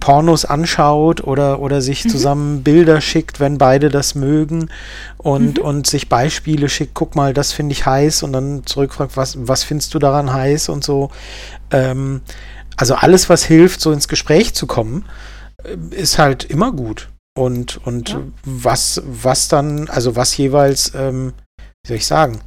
[0.00, 2.08] Pornos anschaut oder, oder sich Mhm.
[2.10, 4.68] zusammen Bilder schickt, wenn beide das mögen
[5.18, 5.64] und, Mhm.
[5.64, 9.64] und sich Beispiele schickt, guck mal, das finde ich heiß und dann zurückfragt, was, was
[9.64, 11.10] findest du daran heiß und so.
[11.72, 12.20] Ähm,
[12.76, 15.04] also alles, was hilft, so ins Gespräch zu kommen,
[15.90, 17.08] ist halt immer gut.
[17.34, 18.20] Und, und Ja.
[18.44, 21.32] was, was dann, also was jeweils, ähm,
[21.82, 22.40] wie soll ich sagen,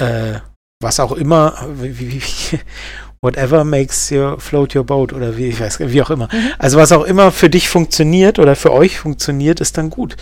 [0.00, 0.40] äh,
[0.82, 2.60] was auch immer, wie, wie, wie,
[3.22, 6.28] whatever makes you float your boat oder wie, ich weiß, wie auch immer.
[6.32, 6.52] Mhm.
[6.58, 10.16] Also was auch immer für dich funktioniert oder für euch funktioniert, ist dann gut.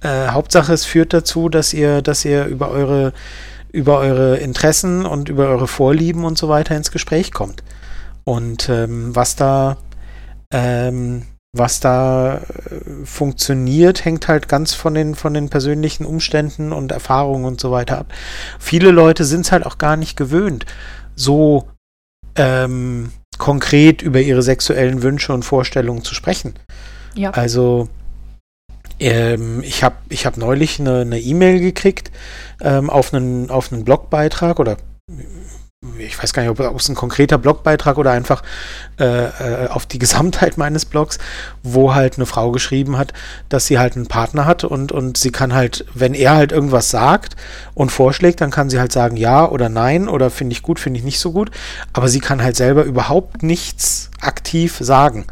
[0.00, 3.12] Äh, Hauptsache, es führt dazu, dass ihr, dass ihr über eure,
[3.72, 7.62] über eure Interessen und über eure Vorlieben und so weiter ins Gespräch kommt.
[8.24, 9.76] Und ähm, was da,
[10.52, 11.22] ähm,
[11.58, 12.40] was da äh,
[13.04, 17.98] funktioniert, hängt halt ganz von den, von den persönlichen Umständen und Erfahrungen und so weiter
[17.98, 18.12] ab.
[18.58, 20.66] Viele Leute sind es halt auch gar nicht gewöhnt,
[21.14, 21.68] so
[22.36, 26.54] ähm, konkret über ihre sexuellen Wünsche und Vorstellungen zu sprechen.
[27.14, 27.30] Ja.
[27.30, 27.88] Also
[28.98, 32.10] ähm, ich habe ich hab neulich eine E-Mail gekriegt
[32.60, 34.76] ähm, auf, einen, auf einen Blogbeitrag oder
[35.98, 38.42] ich weiß gar nicht, ob, es ein konkreter Blogbeitrag oder einfach
[38.98, 41.18] äh, äh, auf die Gesamtheit meines Blogs,
[41.62, 43.12] wo halt eine Frau geschrieben hat,
[43.48, 46.90] dass sie halt einen Partner hat und, und sie kann halt, wenn er halt irgendwas
[46.90, 47.36] sagt
[47.74, 50.98] und vorschlägt, dann kann sie halt sagen ja oder nein oder finde ich gut, finde
[50.98, 51.50] ich nicht so gut,
[51.92, 55.26] aber sie kann halt selber überhaupt nichts aktiv sagen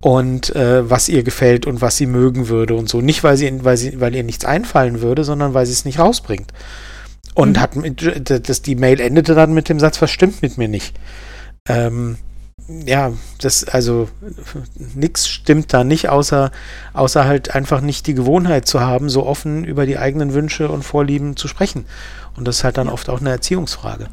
[0.00, 3.00] und äh, was ihr gefällt und was sie mögen würde und so.
[3.00, 5.98] Nicht, weil sie, weil sie, weil ihr nichts einfallen würde, sondern weil sie es nicht
[5.98, 6.52] rausbringt.
[7.34, 7.60] Und Mhm.
[7.60, 10.94] hat mit, das, die Mail endete dann mit dem Satz, was stimmt mit mir nicht?
[11.68, 12.16] Ähm,
[12.68, 14.08] ja, das, also
[14.94, 16.50] nichts stimmt da nicht, außer,
[16.92, 20.82] außer halt einfach nicht die Gewohnheit zu haben, so offen über die eigenen Wünsche und
[20.82, 21.84] Vorlieben zu sprechen.
[22.36, 24.08] Und das ist halt dann oft auch eine Erziehungsfrage.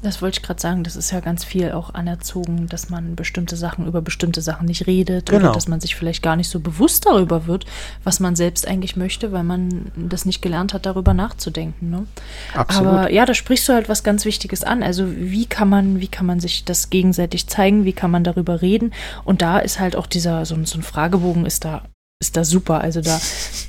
[0.00, 3.56] Das wollte ich gerade sagen, das ist ja ganz viel auch anerzogen, dass man bestimmte
[3.56, 5.46] Sachen über bestimmte Sachen nicht redet Genau.
[5.46, 7.66] oder dass man sich vielleicht gar nicht so bewusst darüber wird,
[8.04, 11.90] was man selbst eigentlich möchte, weil man das nicht gelernt hat, darüber nachzudenken.
[11.90, 12.06] Ne?
[12.54, 12.86] Absolut.
[12.92, 14.84] Aber ja, da sprichst du halt was ganz Wichtiges an.
[14.84, 18.62] Also wie kann man, wie kann man sich das gegenseitig zeigen, wie kann man darüber
[18.62, 18.92] reden?
[19.24, 21.82] Und da ist halt auch dieser, so, ein- so ein Fragebogen ist da,
[22.20, 22.80] ist da super.
[22.80, 23.20] Also da,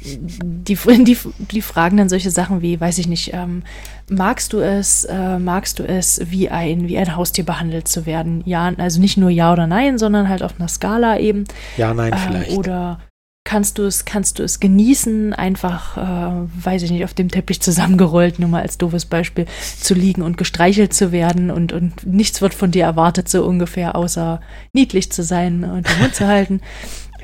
[0.03, 3.63] die, die, die fragen dann solche Sachen wie, weiß ich nicht, ähm,
[4.09, 8.41] magst du es, äh, magst du es, wie ein, wie ein Haustier behandelt zu werden?
[8.45, 11.45] Ja, also nicht nur ja oder nein, sondern halt auf einer Skala eben.
[11.77, 12.57] ja, nein, Ähm, vielleicht.
[12.57, 12.99] oder
[13.43, 17.61] kannst du es, kannst du es genießen, einfach, äh, weiß ich nicht, auf dem Teppich
[17.61, 19.45] zusammengerollt, nur mal als doofes Beispiel,
[19.79, 23.95] zu liegen und gestreichelt zu werden und, und nichts wird von dir erwartet, so ungefähr,
[23.95, 24.41] außer
[24.73, 26.61] niedlich zu sein und den Mund zu halten.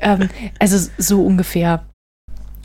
[0.00, 0.28] Ähm,
[0.58, 1.84] also so ungefähr.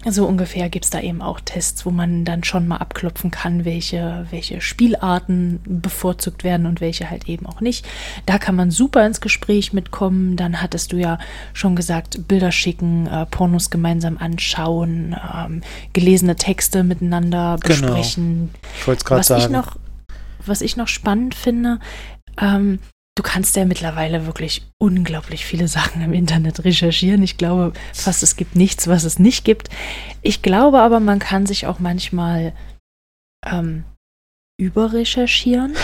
[0.06, 3.66] so ungefähr gibt es da eben auch Tests, wo man dann schon mal abklopfen kann,
[3.66, 7.88] welche, welche Spielarten bevorzugt werden und welche halt eben auch nicht.
[8.26, 10.38] Da kann man super ins Gespräch mitkommen.
[10.38, 11.20] Dann hattest du ja
[11.54, 15.62] schon gesagt, Bilder schicken, äh, Pornos gemeinsam anschauen, ähm,
[15.94, 17.94] gelesene Texte miteinander genau.
[17.94, 18.50] besprechen.
[18.54, 18.74] Genau.
[18.80, 19.42] Ich wollte es gerade sagen.
[19.44, 19.78] Ich noch,
[20.46, 21.80] was ich noch spannend finde,
[22.40, 22.80] ähm,
[23.16, 27.24] du kannst ja mittlerweile wirklich unglaublich viele Sachen im Internet recherchieren.
[27.24, 29.70] Ich glaube fast, es gibt nichts, was es nicht gibt.
[30.22, 32.54] Ich glaube aber, man kann sich auch manchmal
[33.46, 33.84] ähm,
[34.58, 35.76] überrecherchieren.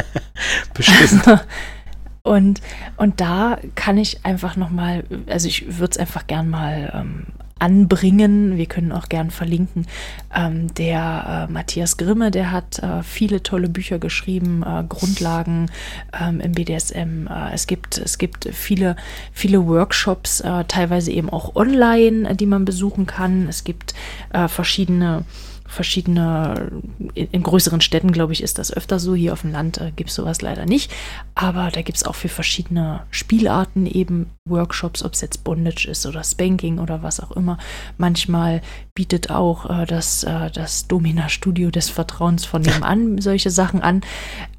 [0.74, 1.46] Bestimmt.
[2.22, 2.60] und,
[2.96, 7.26] und da kann ich einfach nochmal, also ich würde es einfach gern mal ähm,
[7.58, 8.56] anbringen.
[8.56, 9.86] Wir können auch gern verlinken.
[10.34, 15.70] Ähm, der äh, Matthias Grimme, der hat äh, viele tolle Bücher geschrieben, äh, Grundlagen
[16.18, 17.26] ähm, im BDSM.
[17.26, 18.96] Äh, es gibt es gibt viele
[19.32, 23.48] viele Workshops, äh, teilweise eben auch online, die man besuchen kann.
[23.48, 23.94] Es gibt
[24.32, 25.24] äh, verschiedene
[25.68, 26.72] verschiedene,
[27.14, 29.14] in, größeren Städten, glaube ich, ist das öfter so.
[29.14, 30.90] Hier auf dem Land äh, gibt es sowas leider nicht.
[31.34, 36.06] Aber da gibt es auch für verschiedene Spielarten eben Workshops, ob es jetzt Bondage ist
[36.06, 37.58] oder Spanking oder was auch immer.
[37.98, 38.62] Manchmal
[38.94, 44.00] bietet auch äh, das, äh, das Domina-Studio des Vertrauens von nebenan solche Sachen an.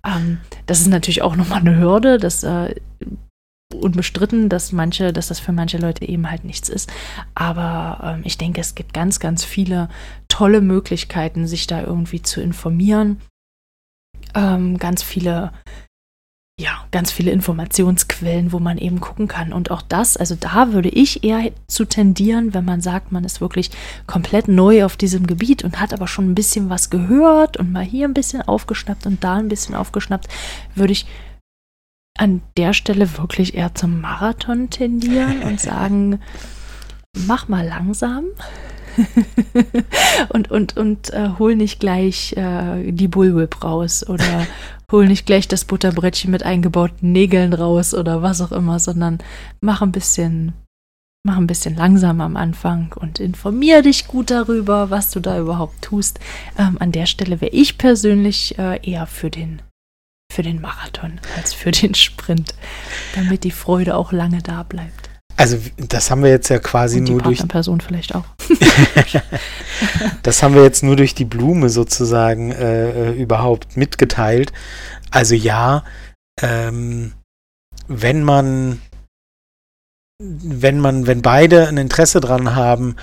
[0.06, 0.38] Ähm,
[0.68, 2.20] das ist natürlich auch nochmal eine Hürde.
[2.20, 2.76] Das äh,
[3.74, 6.92] unbestritten, dass manche, dass das für manche Leute eben halt nichts ist.
[7.36, 9.90] Aber ähm, ich denke, es gibt ganz, ganz viele
[10.28, 13.22] tolle Möglichkeiten, sich da irgendwie zu informieren.
[14.34, 15.52] Ähm, ganz viele,
[16.60, 19.54] ja, ganz viele Informationsquellen, wo man eben gucken kann.
[19.54, 23.40] Und auch das, also da würde ich eher zu tendieren, wenn man sagt, man ist
[23.40, 23.70] wirklich
[24.08, 27.86] komplett neu auf diesem Gebiet und hat aber schon ein bisschen was gehört und mal
[27.86, 30.28] hier ein bisschen aufgeschnappt und da ein bisschen aufgeschnappt,
[30.74, 31.06] würde ich
[32.20, 36.20] an der Stelle wirklich eher zum Marathon tendieren und sagen,
[37.28, 38.26] mach mal langsam.
[40.30, 44.46] und und, und äh, hol nicht gleich äh, die Bullwhip raus oder
[44.92, 49.20] hol nicht gleich das Butterbrettchen mit eingebauten Nägeln raus oder was auch immer, sondern
[49.62, 50.52] mach ein bisschen,
[51.26, 55.82] mach ein bisschen langsam am Anfang und informier dich gut darüber, was du da überhaupt
[55.82, 56.20] tust.
[56.58, 59.62] Ähm, an der Stelle wäre ich persönlich äh, eher für den
[60.32, 62.54] für den Marathon als für den Sprint,
[63.16, 65.10] damit die Freude auch lange da bleibt.
[65.38, 68.26] Also das haben wir jetzt ja quasi nur durch Person vielleicht auch.
[70.24, 74.52] das haben wir jetzt nur durch die Blume sozusagen äh, äh, überhaupt mitgeteilt.
[75.12, 75.86] Also ja,
[76.42, 77.14] ähm,
[77.88, 78.82] wenn man
[80.22, 82.98] wenn man, wenn beide ein Interesse dran haben,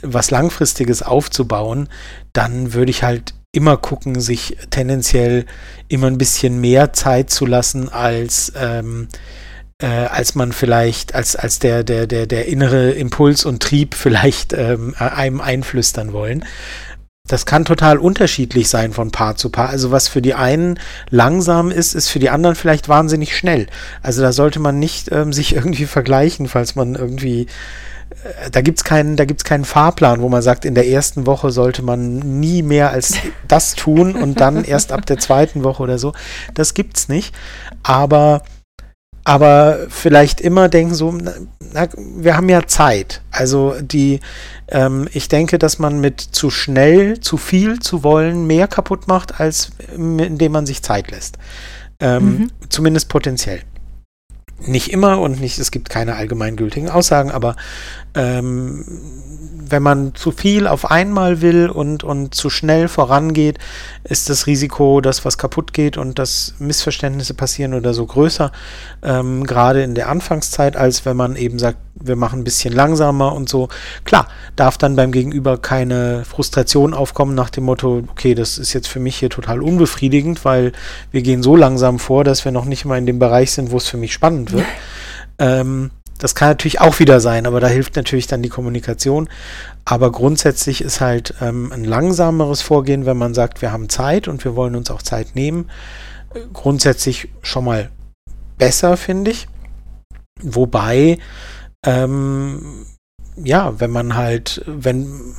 [0.00, 1.88] was Langfristiges aufzubauen,
[2.32, 5.44] dann würde ich halt immer gucken, sich tendenziell
[5.88, 9.08] immer ein bisschen mehr Zeit zu lassen, als, ähm,
[9.78, 14.54] äh, als man vielleicht, als, als der, der, der, der innere Impuls und Trieb vielleicht
[14.54, 16.46] ähm, einem einflüstern wollen.
[17.28, 19.68] Das kann total unterschiedlich sein von Paar zu Paar.
[19.68, 23.68] Also was für die einen langsam ist, ist für die anderen vielleicht wahnsinnig schnell.
[24.02, 27.46] Also da sollte man nicht ähm, sich irgendwie vergleichen, falls man irgendwie
[28.50, 31.50] da gibt es keinen, da gibt's keinen Fahrplan, wo man sagt, in der ersten Woche
[31.50, 33.14] sollte man nie mehr als
[33.48, 36.12] das tun und dann erst ab der zweiten Woche oder so.
[36.54, 37.34] Das gibt's nicht.
[37.82, 38.42] Aber,
[39.24, 41.12] aber vielleicht immer denken so,
[41.72, 43.22] na, wir haben ja Zeit.
[43.30, 44.20] Also die,
[44.68, 49.40] ähm, ich denke, dass man mit zu schnell, zu viel zu wollen, mehr kaputt macht,
[49.40, 51.38] als indem man sich Zeit lässt.
[51.98, 52.50] Ähm, mhm.
[52.68, 53.62] Zumindest potenziell
[54.66, 57.56] nicht immer und nicht, es gibt keine allgemeingültigen Aussagen, aber
[58.14, 58.84] ähm,
[59.72, 63.58] wenn man zu viel auf einmal will und, und zu schnell vorangeht,
[64.04, 68.52] ist das Risiko, dass was kaputt geht und dass Missverständnisse passieren oder so größer,
[69.02, 73.34] ähm, gerade in der Anfangszeit, als wenn man eben sagt, wir machen ein bisschen langsamer
[73.34, 73.68] und so.
[74.04, 78.88] Klar, darf dann beim Gegenüber keine Frustration aufkommen nach dem Motto, okay, das ist jetzt
[78.88, 80.72] für mich hier total unbefriedigend, weil
[81.10, 83.78] wir gehen so langsam vor, dass wir noch nicht mal in dem Bereich sind, wo
[83.78, 84.66] es für mich spannend wird.
[85.38, 85.90] ähm,
[86.22, 89.28] das kann natürlich auch wieder sein, aber da hilft natürlich dann die Kommunikation.
[89.84, 94.44] Aber grundsätzlich ist halt ähm, ein langsameres Vorgehen, wenn man sagt, wir haben Zeit und
[94.44, 95.68] wir wollen uns auch Zeit nehmen.
[96.52, 97.90] Grundsätzlich schon mal
[98.56, 99.48] besser, finde ich.
[100.40, 101.18] Wobei,
[101.84, 102.86] ähm,
[103.36, 105.34] ja, wenn man halt, wenn,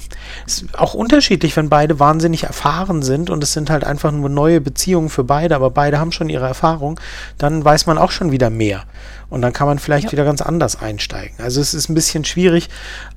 [0.47, 4.29] es ist auch unterschiedlich, wenn beide wahnsinnig erfahren sind und es sind halt einfach nur
[4.29, 6.99] neue Beziehungen für beide, aber beide haben schon ihre Erfahrung,
[7.37, 8.83] dann weiß man auch schon wieder mehr.
[9.29, 10.11] Und dann kann man vielleicht ja.
[10.11, 11.37] wieder ganz anders einsteigen.
[11.39, 12.69] Also es ist ein bisschen schwierig,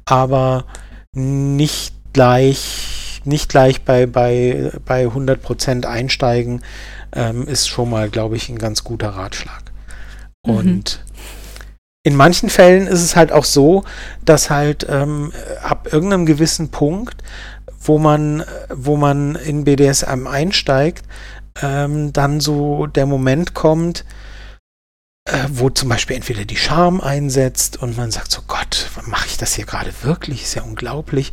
[0.05, 0.64] aber
[1.12, 6.62] nicht gleich, nicht gleich bei, bei, bei 100% einsteigen,
[7.12, 9.72] ähm, ist schon mal, glaube ich, ein ganz guter Ratschlag.
[10.47, 10.55] Mhm.
[12.07, 13.82] In manchen Fällen ist es halt auch so,
[14.24, 17.20] dass halt ähm, ab irgendeinem gewissen Punkt,
[17.80, 21.04] wo man, wo man in BDSM einsteigt,
[21.61, 24.04] ähm, dann so der Moment kommt,
[25.24, 29.36] äh, wo zum Beispiel entweder die Scham einsetzt und man sagt so, Gott, mache ich
[29.36, 30.44] das hier gerade wirklich?
[30.44, 31.32] Ist ja unglaublich.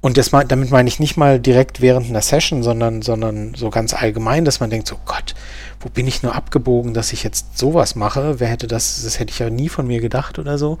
[0.00, 3.94] Und das, damit meine ich nicht mal direkt während einer Session, sondern, sondern so ganz
[3.94, 5.34] allgemein, dass man denkt so, Gott,
[5.80, 8.40] wo bin ich nur abgebogen, dass ich jetzt sowas mache?
[8.40, 10.78] Wer hätte das, das hätte ich ja nie von mir gedacht oder so.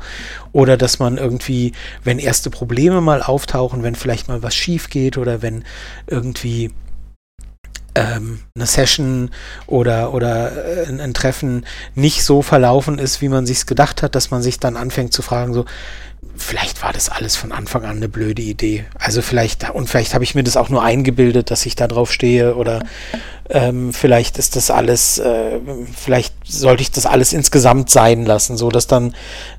[0.52, 1.72] Oder dass man irgendwie,
[2.02, 5.64] wenn erste Probleme mal auftauchen, wenn vielleicht mal was schief geht oder wenn
[6.06, 6.70] irgendwie
[7.94, 9.30] ähm, eine Session
[9.66, 11.64] oder, oder äh, ein, ein, Treffen
[11.94, 15.22] nicht so verlaufen ist, wie man sich gedacht hat, dass man sich dann anfängt zu
[15.22, 15.64] fragen, so,
[16.36, 18.84] vielleicht war das alles von Anfang an eine blöde Idee.
[18.98, 22.12] Also vielleicht, und vielleicht habe ich mir das auch nur eingebildet, dass ich da drauf
[22.12, 22.80] stehe oder
[23.50, 25.60] ähm, vielleicht ist das alles, äh,
[25.94, 29.14] vielleicht sollte ich das alles insgesamt sein lassen, so dass dann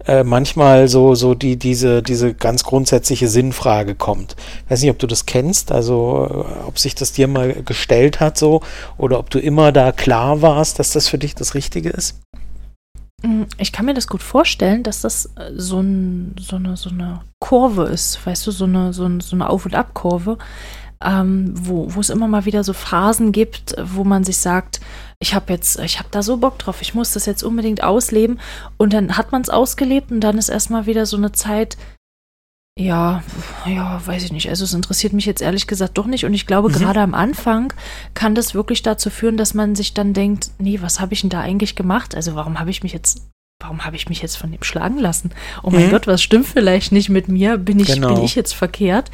[0.07, 4.35] äh, manchmal so, so die, diese, diese ganz grundsätzliche Sinnfrage kommt.
[4.65, 8.19] Ich weiß nicht, ob du das kennst, also äh, ob sich das dir mal gestellt
[8.19, 8.61] hat so
[8.97, 12.15] oder ob du immer da klar warst, dass das für dich das Richtige ist.
[13.25, 16.89] Mm, ich kann mir das gut vorstellen, dass das äh, so, ein, so, eine, so
[16.89, 20.37] eine Kurve ist, weißt du, so eine, so, so eine Auf- und Ab-Kurve,
[21.03, 24.79] ähm, wo, wo es immer mal wieder so Phasen gibt, wo man sich sagt,
[25.19, 28.39] ich habe jetzt, ich habe da so Bock drauf, ich muss das jetzt unbedingt ausleben.
[28.77, 31.77] Und dann hat man es ausgelebt und dann ist erstmal wieder so eine Zeit,
[32.77, 33.23] ja,
[33.65, 34.49] ja, weiß ich nicht.
[34.49, 36.25] Also es interessiert mich jetzt ehrlich gesagt doch nicht.
[36.25, 36.73] Und ich glaube, mhm.
[36.73, 37.71] gerade am Anfang
[38.13, 41.29] kann das wirklich dazu führen, dass man sich dann denkt, nee, was habe ich denn
[41.29, 42.15] da eigentlich gemacht?
[42.15, 43.29] Also warum habe ich mich jetzt,
[43.61, 45.31] warum habe ich mich jetzt von dem schlagen lassen?
[45.63, 45.91] Oh mein mhm.
[45.91, 47.57] Gott, was stimmt vielleicht nicht mit mir?
[47.57, 48.13] Bin ich, genau.
[48.13, 49.09] bin ich jetzt verkehrt?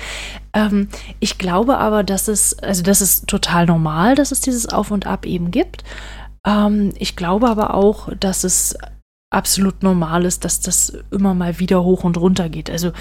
[0.54, 0.90] Ähm,
[1.20, 5.06] ich glaube aber, dass es, also das ist total normal, dass es dieses Auf und
[5.06, 5.84] Ab eben gibt.
[6.48, 8.76] Ähm, ich glaube aber auch, dass es
[9.30, 12.70] absolut normal ist, dass das immer mal wieder hoch und runter geht.
[12.70, 12.92] Also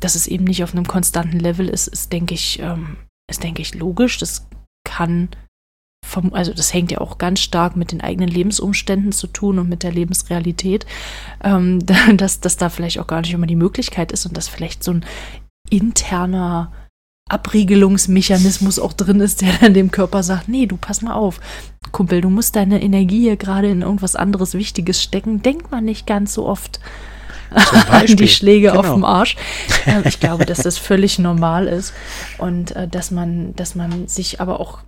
[0.00, 2.96] dass es eben nicht auf einem konstanten Level ist, ist, denke ich, ähm,
[3.30, 4.18] ist, denke ich, logisch.
[4.18, 4.46] Das
[4.84, 5.28] kann
[6.04, 9.68] vom, also das hängt ja auch ganz stark mit den eigenen Lebensumständen zu tun und
[9.68, 10.86] mit der Lebensrealität,
[11.42, 11.84] ähm,
[12.16, 14.92] dass, dass da vielleicht auch gar nicht immer die Möglichkeit ist und dass vielleicht so
[14.92, 15.04] ein
[15.70, 16.72] interner
[17.30, 21.40] Abriegelungsmechanismus auch drin ist, der dann dem Körper sagt, nee, du pass mal auf,
[21.92, 25.42] Kumpel, du musst deine Energie hier gerade in irgendwas anderes Wichtiges stecken.
[25.42, 26.80] Denkt man nicht ganz so oft
[28.06, 28.80] die Schläge genau.
[28.80, 29.36] auf dem Arsch.
[29.86, 31.92] Ähm, ich glaube, dass das völlig normal ist
[32.38, 34.80] und äh, dass man, dass man sich aber auch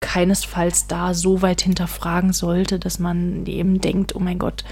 [0.00, 4.64] keinesfalls da so weit hinterfragen sollte, dass man eben denkt, oh mein Gott,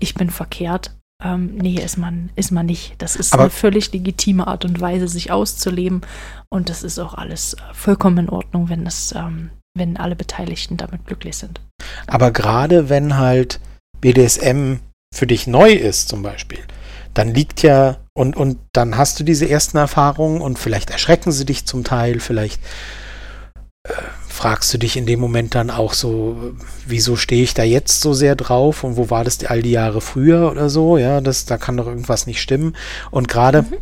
[0.00, 0.92] ich bin verkehrt.
[1.22, 2.94] Ähm, nee, ist man, ist man nicht.
[2.98, 6.00] Das ist aber eine völlig legitime Art und Weise, sich auszuleben.
[6.48, 10.76] Und das ist auch alles äh, vollkommen in Ordnung, wenn das, ähm, wenn alle Beteiligten
[10.76, 11.60] damit glücklich sind.
[12.06, 13.60] Aber gerade wenn halt
[14.00, 14.80] BDSM
[15.12, 16.58] für dich neu ist zum Beispiel,
[17.14, 21.44] dann liegt ja, und, und dann hast du diese ersten Erfahrungen und vielleicht erschrecken sie
[21.44, 22.60] dich zum Teil, vielleicht
[23.84, 23.92] äh,
[24.28, 26.54] fragst du dich in dem Moment dann auch so,
[26.86, 30.00] wieso stehe ich da jetzt so sehr drauf und wo war das all die Jahre
[30.00, 32.74] früher oder so, ja, das, da kann doch irgendwas nicht stimmen.
[33.10, 33.76] Und gerade mhm.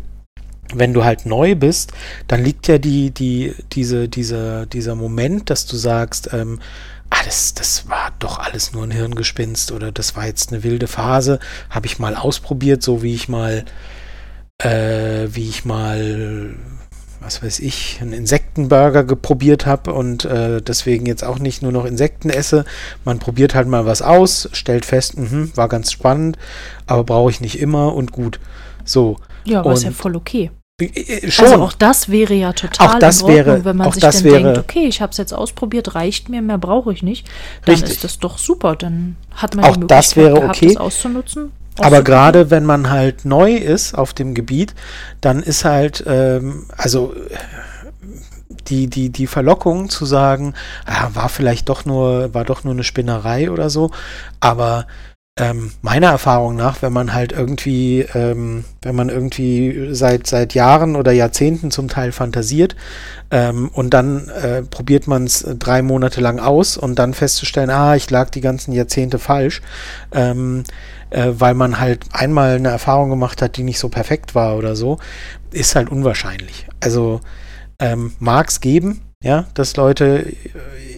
[0.74, 1.92] wenn du halt neu bist,
[2.26, 6.58] dann liegt ja die, die, diese, diese, dieser Moment, dass du sagst, ähm,
[7.10, 10.86] ah, das, das war doch alles nur ein Hirngespinst oder das war jetzt eine wilde
[10.86, 11.38] Phase,
[11.68, 13.64] habe ich mal ausprobiert, so wie ich mal,
[14.58, 16.54] äh, wie ich mal,
[17.20, 21.84] was weiß ich, einen Insektenburger geprobiert habe und äh, deswegen jetzt auch nicht nur noch
[21.84, 22.64] Insekten esse.
[23.04, 26.38] Man probiert halt mal was aus, stellt fest, mh, war ganz spannend,
[26.86, 28.40] aber brauche ich nicht immer und gut.
[28.84, 29.16] So.
[29.44, 30.50] Ja, aber und, ist ja voll okay.
[30.80, 31.46] Äh, äh, schon.
[31.46, 34.24] Also auch das wäre ja total auch das in Ordnung, wäre, wenn man sich dann
[34.24, 37.26] wäre, denkt, okay, ich habe es jetzt ausprobiert, reicht mir, mehr brauche ich nicht.
[37.64, 37.92] Dann richtig.
[37.92, 38.76] ist das doch super.
[38.76, 40.66] Dann hat man auch die Möglichkeit das wäre gehabt, okay.
[40.68, 41.52] das auszunutzen.
[41.78, 44.74] Aber gerade wenn man halt neu ist auf dem Gebiet,
[45.20, 47.14] dann ist halt, ähm, also
[48.68, 50.54] die, die, die Verlockung zu sagen,
[50.86, 53.90] ah, war vielleicht doch nur, war doch nur eine Spinnerei oder so,
[54.40, 54.86] aber
[55.40, 60.96] ähm, meiner Erfahrung nach, wenn man halt irgendwie, ähm, wenn man irgendwie seit, seit Jahren
[60.96, 62.76] oder Jahrzehnten zum Teil fantasiert
[63.30, 67.96] ähm, und dann äh, probiert man es drei Monate lang aus und dann festzustellen, ah,
[67.96, 69.62] ich lag die ganzen Jahrzehnte falsch,
[70.12, 70.64] ähm,
[71.08, 74.76] äh, weil man halt einmal eine Erfahrung gemacht hat, die nicht so perfekt war oder
[74.76, 74.98] so,
[75.52, 76.66] ist halt unwahrscheinlich.
[76.80, 77.20] Also
[77.78, 80.32] ähm, mag es geben, ja, dass Leute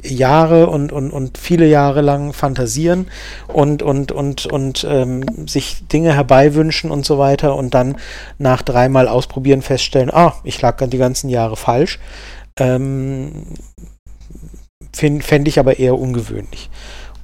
[0.03, 3.09] äh, Jahre und, und, und viele Jahre lang fantasieren
[3.49, 7.97] und, und, und, und ähm, sich Dinge herbeiwünschen und so weiter und dann
[8.39, 11.99] nach dreimal ausprobieren feststellen, ah, ich lag die ganzen Jahre falsch.
[12.57, 13.47] Ähm,
[14.95, 16.69] Fände ich aber eher ungewöhnlich.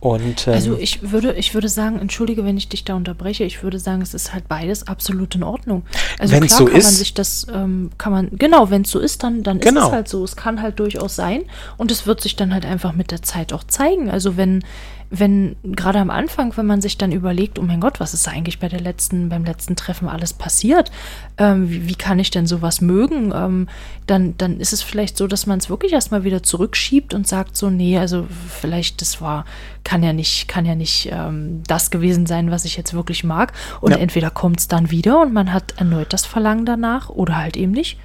[0.01, 3.62] Und, ähm, also ich würde, ich würde sagen, entschuldige, wenn ich dich da unterbreche, ich
[3.62, 5.82] würde sagen, es ist halt beides absolut in Ordnung.
[6.18, 6.84] Also Wenn's klar so kann ist.
[6.84, 9.86] man sich das, ähm, kann man, genau, wenn es so ist, dann, dann ist Genau.
[9.86, 10.22] es halt so.
[10.22, 11.42] Es kann halt durchaus sein
[11.78, 14.09] und es wird sich dann halt einfach mit der Zeit auch zeigen.
[14.09, 14.62] Also wenn,
[15.11, 18.59] wenn, gerade am Anfang, wenn man sich dann überlegt, oh mein Gott, was ist eigentlich
[18.59, 20.90] bei der letzten, beim letzten Treffen alles passiert?
[21.38, 23.32] Ähm, wie, wie kann ich denn sowas mögen?
[23.34, 23.68] Ähm,
[24.06, 27.56] dann, dann ist es vielleicht so, dass man es wirklich erstmal wieder zurückschiebt und sagt
[27.56, 29.44] so, nee, also vielleicht das war,
[29.84, 33.52] kann ja nicht, kann ja nicht ähm, das gewesen sein, was ich jetzt wirklich mag.
[33.80, 33.98] Und Ja.
[33.98, 37.72] entweder kommt es dann wieder und man hat erneut das Verlangen danach oder halt eben
[37.72, 37.98] nicht.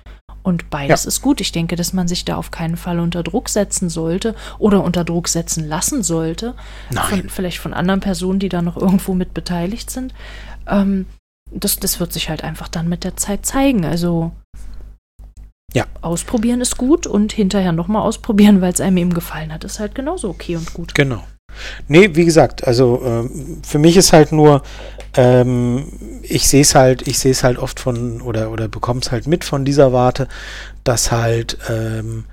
[0.43, 1.07] Und beides Ja.
[1.07, 1.39] ist gut.
[1.41, 5.03] Ich denke, dass man sich da auf keinen Fall unter Druck setzen sollte oder unter
[5.05, 6.53] Druck setzen lassen sollte.
[6.91, 7.05] Nein.
[7.05, 10.13] Von, vielleicht von anderen Personen, die da noch irgendwo mit beteiligt sind.
[10.67, 11.05] Ähm,
[11.51, 13.85] das, das wird sich halt einfach dann mit der Zeit zeigen.
[13.85, 14.31] Also
[15.73, 15.85] Ja.
[16.01, 19.95] ausprobieren ist gut und hinterher nochmal ausprobieren, weil es einem eben gefallen hat, ist halt
[19.95, 20.93] genauso okay und gut.
[20.93, 21.23] Genau.
[21.87, 24.63] Nee, wie gesagt, also ähm, für mich ist halt nur,
[25.15, 29.11] ähm, ich sehe es halt, ich sehe es halt oft von oder oder bekomme es
[29.11, 30.27] halt mit von dieser Warte,
[30.83, 32.25] dass halt, ähm,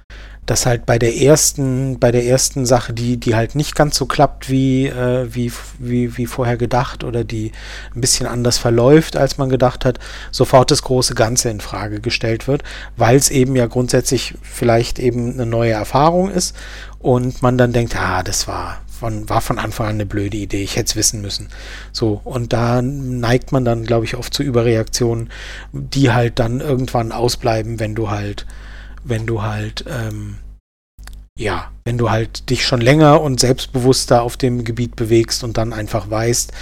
[0.47, 4.07] dass halt bei der ersten, bei der ersten Sache, die die halt nicht ganz so
[4.07, 7.53] klappt wie äh, wie wie wie vorher gedacht oder die
[7.95, 9.99] ein bisschen anders verläuft, als man gedacht hat,
[10.31, 12.63] sofort das große Ganze in Frage gestellt wird,
[12.97, 16.57] weil es eben ja grundsätzlich vielleicht eben eine neue Erfahrung ist
[16.99, 20.63] und man dann denkt, ah, das war von, war von Anfang an eine blöde Idee,
[20.63, 21.49] ich hätte es wissen müssen.
[21.91, 25.31] So, und da neigt man dann, glaube ich, oft zu Überreaktionen,
[25.73, 28.47] die halt dann irgendwann ausbleiben, wenn du halt,
[29.03, 30.37] wenn du halt, ähm,
[31.39, 35.73] ja, wenn du halt dich schon länger und selbstbewusster auf dem Gebiet bewegst und dann
[35.73, 36.53] einfach weißt,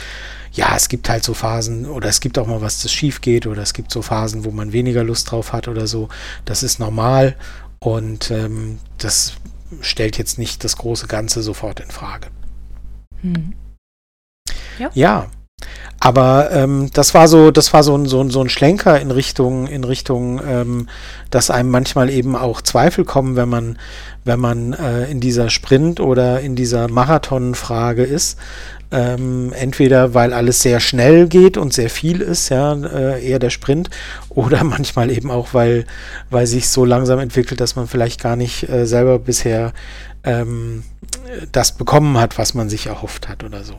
[0.52, 3.46] ja, es gibt halt so Phasen oder es gibt auch mal was, das schief geht
[3.46, 6.08] oder es gibt so Phasen, wo man weniger Lust drauf hat oder so.
[6.44, 7.34] Das ist normal
[7.80, 9.34] und ähm, das
[9.80, 12.28] stellt jetzt nicht das große Ganze sofort in Frage.
[13.20, 13.54] Hm.
[14.78, 14.90] Ja.
[16.00, 19.10] Aber ähm, das war so, das war so ein, so ein, so ein Schlenker in
[19.10, 20.88] Richtung, in Richtung, ähm,
[21.30, 23.78] dass einem manchmal eben auch Zweifel kommen, wenn man,
[24.24, 28.38] wenn man äh, in dieser Sprint oder in dieser Marathonfrage ist.
[28.90, 33.50] Ähm, entweder weil alles sehr schnell geht und sehr viel ist, ja, äh, eher der
[33.50, 33.90] Sprint,
[34.30, 35.84] oder manchmal eben auch, weil,
[36.30, 39.72] weil sich so langsam entwickelt, dass man vielleicht gar nicht äh, selber bisher
[40.24, 40.84] ähm,
[41.52, 43.74] das bekommen hat, was man sich erhofft hat oder so.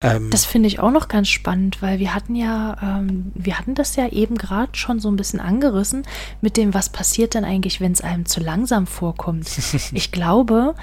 [0.00, 3.74] Ähm, Das finde ich auch noch ganz spannend, weil wir hatten ja, ähm, wir hatten
[3.74, 6.04] das ja eben gerade schon so ein bisschen angerissen
[6.40, 9.48] mit dem, was passiert denn eigentlich, wenn es einem zu langsam vorkommt.
[9.92, 10.74] ich glaube,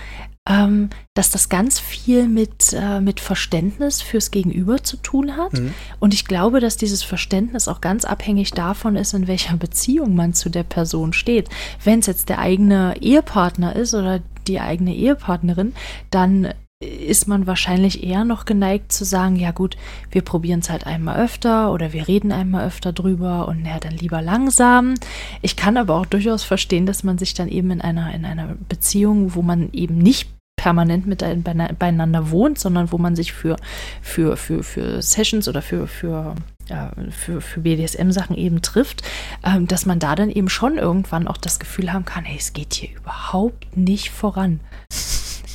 [0.47, 5.53] ähm, dass das ganz viel mit, äh, mit Verständnis fürs Gegenüber zu tun hat.
[5.53, 5.73] Mhm.
[5.99, 10.33] Und ich glaube, dass dieses Verständnis auch ganz abhängig davon ist, in welcher Beziehung man
[10.33, 11.49] zu der Person steht.
[11.83, 15.73] Wenn es jetzt der eigene Ehepartner ist oder die eigene Ehepartnerin,
[16.11, 16.53] dann
[16.85, 19.77] ist man wahrscheinlich eher noch geneigt zu sagen, ja gut,
[20.11, 23.93] wir probieren es halt einmal öfter oder wir reden einmal öfter drüber und ja, dann
[23.93, 24.95] lieber langsam.
[25.41, 28.55] Ich kann aber auch durchaus verstehen, dass man sich dann eben in einer, in einer
[28.69, 31.23] Beziehung, wo man eben nicht permanent mit
[31.77, 33.55] beieinander wohnt, sondern wo man sich für,
[34.01, 36.35] für, für, für Sessions oder für, für,
[36.67, 39.03] ja, für, für BDSM-Sachen eben trifft,
[39.43, 42.53] ähm, dass man da dann eben schon irgendwann auch das Gefühl haben kann, hey, es
[42.53, 44.59] geht hier überhaupt nicht voran.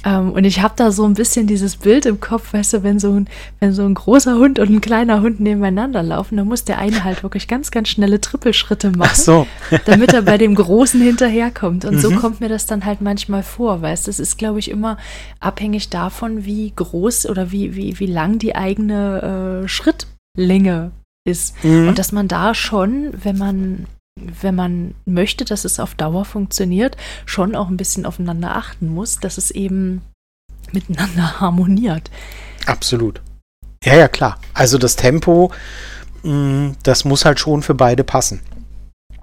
[0.05, 2.99] Ähm, und ich habe da so ein bisschen dieses Bild im Kopf, weißt du, wenn
[2.99, 3.29] so, ein,
[3.59, 7.05] wenn so ein großer Hund und ein kleiner Hund nebeneinander laufen, dann muss der eine
[7.05, 9.47] halt wirklich ganz, ganz schnelle Trippelschritte machen Ach so.
[9.87, 11.85] damit er bei dem Großen hinterherkommt.
[11.85, 12.17] Und so Mhm.
[12.17, 14.11] kommt mir das dann halt manchmal vor, weißt du?
[14.11, 14.97] Es ist, glaube ich, immer
[15.39, 20.93] abhängig davon, wie groß oder wie, wie, wie lang die eigene äh, Schrittlänge
[21.25, 21.63] ist.
[21.65, 21.89] Mhm.
[21.89, 23.87] Und dass man da schon, wenn man
[24.41, 26.97] wenn man möchte, dass es auf Dauer funktioniert,
[27.27, 30.03] schon auch ein bisschen aufeinander achten muss, dass es eben
[30.73, 32.11] miteinander harmoniert.
[32.67, 33.21] Absolut.
[33.85, 34.39] Ja, ja, klar.
[34.53, 35.51] Also das Tempo,
[36.23, 38.41] mh, das muss halt schon für beide passen.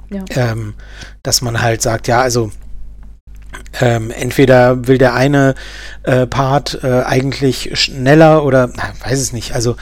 [0.10, 0.24] Ja.
[0.30, 0.74] Ähm,
[1.22, 2.52] dass man halt sagt, ja, also
[3.80, 5.56] ähm, entweder will der eine
[6.04, 9.54] äh, Part äh, eigentlich schneller oder na, weiß es nicht.
[9.54, 9.76] Also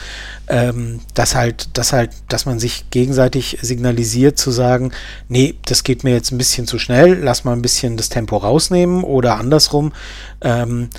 [0.48, 4.91] ähm, dass halt, dass halt, dass man sich gegenseitig signalisiert zu sagen,
[5.28, 8.38] nee, das geht mir jetzt ein bisschen zu schnell, lass mal ein bisschen das Tempo
[8.38, 9.93] rausnehmen oder andersrum.
[10.41, 10.89] Ähm,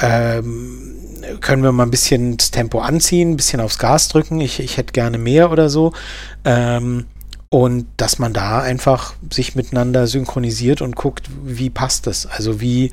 [0.00, 0.94] ähm,
[1.40, 4.76] können wir mal ein bisschen das Tempo anziehen, ein bisschen aufs Gas drücken, ich, ich
[4.76, 5.92] hätte gerne mehr oder so.
[6.44, 7.06] Ähm,
[7.48, 12.26] und dass man da einfach sich miteinander synchronisiert und guckt, wie passt das?
[12.26, 12.90] Also wie,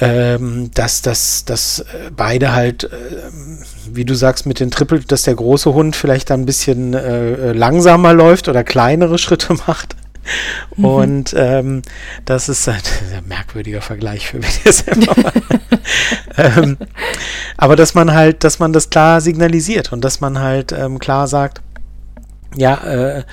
[0.00, 3.58] ähm, dass, dass, dass äh, beide halt, ähm,
[3.92, 7.32] wie du sagst, mit den Triple, dass der große Hund vielleicht dann ein bisschen äh,
[7.32, 9.96] äh, langsamer läuft oder kleinere Schritte macht.
[10.76, 10.84] Mhm.
[10.84, 11.82] Und ähm,
[12.24, 12.80] das ist ein,
[13.14, 15.08] ein merkwürdiger Vergleich für BDSM.
[15.08, 15.32] aber,
[16.36, 16.76] ähm,
[17.56, 21.28] aber dass man halt, dass man das klar signalisiert und dass man halt ähm, klar
[21.28, 21.60] sagt,
[22.56, 23.24] ja, äh,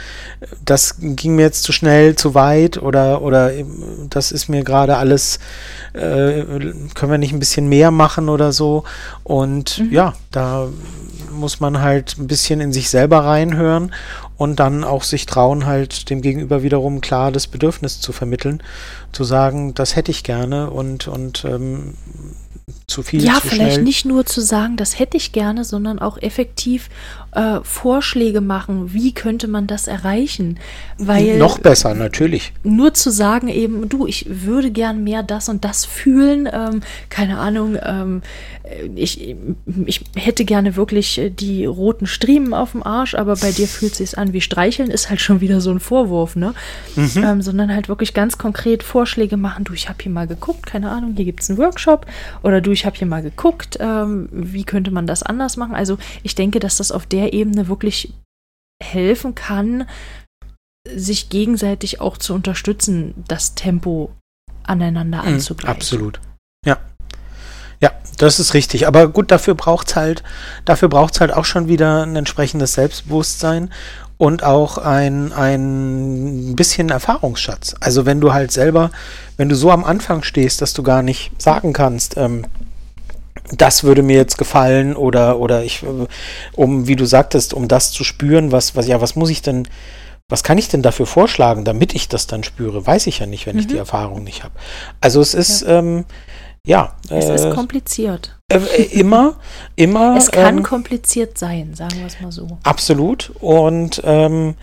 [0.65, 3.51] das ging mir jetzt zu schnell, zu weit oder, oder
[4.09, 5.39] das ist mir gerade alles,
[5.93, 6.43] äh,
[6.95, 8.83] können wir nicht ein bisschen mehr machen oder so.
[9.23, 9.91] Und mhm.
[9.91, 10.67] ja, da
[11.31, 13.93] muss man halt ein bisschen in sich selber reinhören
[14.37, 18.61] und dann auch sich trauen, halt dem Gegenüber wiederum klar das Bedürfnis zu vermitteln,
[19.11, 21.93] zu sagen, das hätte ich gerne und, und ähm,
[22.91, 23.23] zu viel.
[23.23, 23.83] Ja, zu vielleicht schnell.
[23.83, 26.89] nicht nur zu sagen, das hätte ich gerne, sondern auch effektiv
[27.31, 30.59] äh, Vorschläge machen, wie könnte man das erreichen.
[30.97, 32.53] Weil Noch besser, natürlich.
[32.63, 37.37] Nur zu sagen eben, du, ich würde gern mehr das und das fühlen, ähm, keine
[37.39, 38.21] Ahnung, ähm,
[38.95, 39.35] ich,
[39.85, 43.93] ich hätte gerne wirklich äh, die roten Striemen auf dem Arsch, aber bei dir fühlt
[43.93, 46.53] es sich an wie Streicheln, ist halt schon wieder so ein Vorwurf, ne?
[46.95, 47.23] Mhm.
[47.23, 50.91] Ähm, sondern halt wirklich ganz konkret Vorschläge machen, du, ich habe hier mal geguckt, keine
[50.91, 52.05] Ahnung, hier gibt es einen Workshop
[52.43, 55.75] oder du, ich habe hier mal geguckt, ähm, wie könnte man das anders machen?
[55.75, 58.13] Also ich denke, dass das auf der Ebene wirklich
[58.81, 59.87] helfen kann,
[60.89, 64.11] sich gegenseitig auch zu unterstützen, das Tempo
[64.63, 65.75] aneinander mhm, anzugleichen.
[65.75, 66.19] Absolut.
[66.65, 66.77] Ja.
[67.81, 68.87] Ja, das ist richtig.
[68.87, 70.23] Aber gut, dafür braucht es halt,
[70.65, 73.71] dafür braucht halt auch schon wieder ein entsprechendes Selbstbewusstsein
[74.17, 77.75] und auch ein, ein bisschen Erfahrungsschatz.
[77.79, 78.91] Also wenn du halt selber,
[79.37, 82.45] wenn du so am Anfang stehst, dass du gar nicht sagen kannst, ähm,
[83.51, 85.83] das würde mir jetzt gefallen oder, oder ich,
[86.53, 89.67] um, wie du sagtest, um das zu spüren, was, was, ja, was muss ich denn,
[90.29, 92.85] was kann ich denn dafür vorschlagen, damit ich das dann spüre?
[92.85, 93.61] Weiß ich ja nicht, wenn mhm.
[93.61, 93.79] ich die mhm.
[93.79, 94.53] Erfahrung nicht habe.
[95.01, 95.79] Also es ist, ja.
[95.79, 96.05] Ähm,
[96.65, 96.95] ja.
[97.09, 98.37] Es äh, ist kompliziert.
[98.47, 99.35] Äh, äh, immer,
[99.75, 100.15] immer.
[100.17, 102.59] Es kann ähm, kompliziert sein, sagen wir es mal so.
[102.63, 103.31] Absolut.
[103.39, 104.55] Und ähm,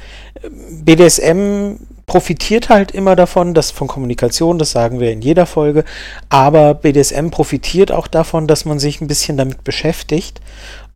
[0.70, 1.76] BDSM
[2.09, 5.85] profitiert halt immer davon, dass von Kommunikation, das sagen wir in jeder Folge,
[6.29, 10.41] aber BDSM profitiert auch davon, dass man sich ein bisschen damit beschäftigt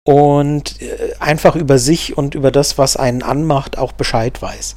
[0.05, 4.75] und äh, einfach über sich und über das, was einen anmacht, auch Bescheid weiß.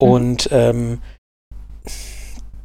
[0.00, 0.08] Mhm.
[0.08, 0.98] Und ähm,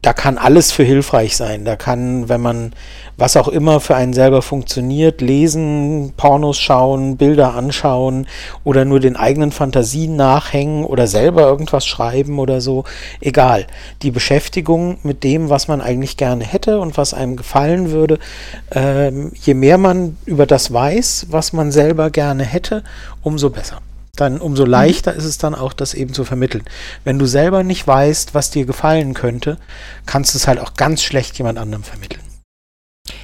[0.02, 1.64] da kann alles für hilfreich sein.
[1.64, 2.74] Da kann, wenn man
[3.18, 8.28] was auch immer für einen selber funktioniert, lesen, Pornos schauen, Bilder anschauen
[8.64, 12.84] oder nur den eigenen Fantasien nachhängen oder selber irgendwas schreiben oder so,
[13.20, 13.68] egal.
[14.02, 18.18] Die Beschäftigung mit dem, was man eigentlich gerne hätte und was einem gefallen würde,
[18.72, 22.84] ähm, je mehr man über das weiß, was man selber gerne hätte,
[23.22, 23.82] umso besser
[24.16, 25.18] dann umso leichter mhm.
[25.18, 26.64] ist es dann auch, das eben zu vermitteln.
[27.04, 29.58] Wenn du selber nicht weißt, was dir gefallen könnte,
[30.06, 32.22] kannst du es halt auch ganz schlecht jemand anderem vermitteln.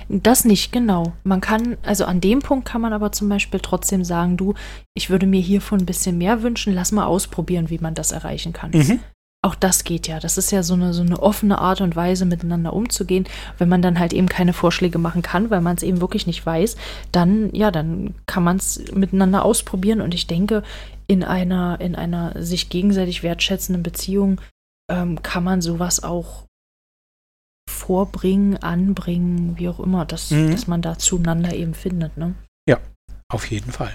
[0.10, 1.14] Das nicht, genau.
[1.24, 4.54] Man kann, also an dem Punkt kann man aber zum Beispiel trotzdem sagen, du,
[4.96, 8.54] ich würde mir hiervon ein bisschen mehr wünschen, lass mal ausprobieren, wie man das erreichen
[8.54, 8.72] kann.
[8.72, 9.00] Mhm.
[9.44, 10.20] Auch das geht ja.
[10.20, 13.28] Das ist ja so eine, so eine offene Art und Weise, miteinander umzugehen.
[13.58, 16.46] Wenn man dann halt eben keine Vorschläge machen kann, weil man es eben wirklich nicht
[16.46, 16.76] weiß,
[17.12, 20.02] dann, ja, dann kann man es miteinander ausprobieren.
[20.02, 20.64] Und ich denke,
[21.08, 24.42] in einer, in einer sich gegenseitig wertschätzenden Beziehung
[24.92, 26.46] ähm, kann man sowas auch
[27.70, 30.52] vorbringen, anbringen, wie auch immer, dass, mhm.
[30.52, 32.36] dass man da zueinander eben findet, ne?
[32.68, 32.80] Ja,
[33.32, 33.94] auf jeden Fall.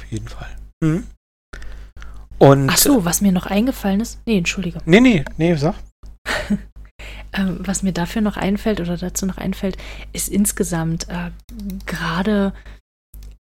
[0.00, 0.56] Auf jeden Fall.
[0.80, 1.06] Mhm.
[2.42, 4.18] Und, Ach so, was mir noch eingefallen ist.
[4.26, 4.80] Nee, entschuldige.
[4.84, 5.76] Nee, nee, nee, sag.
[7.32, 9.76] ähm, was mir dafür noch einfällt oder dazu noch einfällt,
[10.12, 11.30] ist insgesamt äh,
[11.86, 12.52] gerade,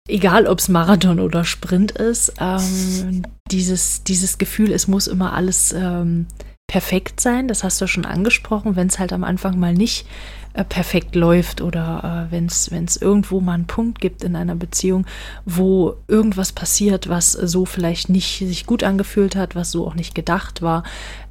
[0.05, 5.71] egal ob es Marathon oder Sprint ist, ähm, dieses, dieses Gefühl, es muss immer alles
[5.71, 6.27] ähm,
[6.67, 7.47] perfekt sein.
[7.47, 10.07] Das hast du schon angesprochen, wenn es halt am Anfang mal nicht
[10.53, 15.05] äh, perfekt läuft oder äh, wenn es irgendwo mal einen Punkt gibt in einer Beziehung,
[15.45, 20.15] wo irgendwas passiert, was so vielleicht nicht sich gut angefühlt hat, was so auch nicht
[20.15, 20.83] gedacht war,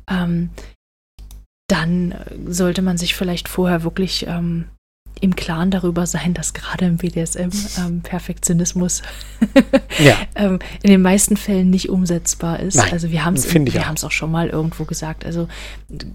[0.09, 0.51] ähm,
[1.69, 2.15] dann
[2.47, 4.67] sollte man sich vielleicht vorher wirklich ähm,
[5.21, 9.03] im Klaren darüber sein, dass gerade im BDSM ähm, Perfektionismus
[9.99, 10.17] ja.
[10.35, 12.77] ähm, in den meisten Fällen nicht umsetzbar ist.
[12.77, 15.25] Nein, also wir haben es wir haben es auch schon mal irgendwo gesagt.
[15.25, 15.49] Also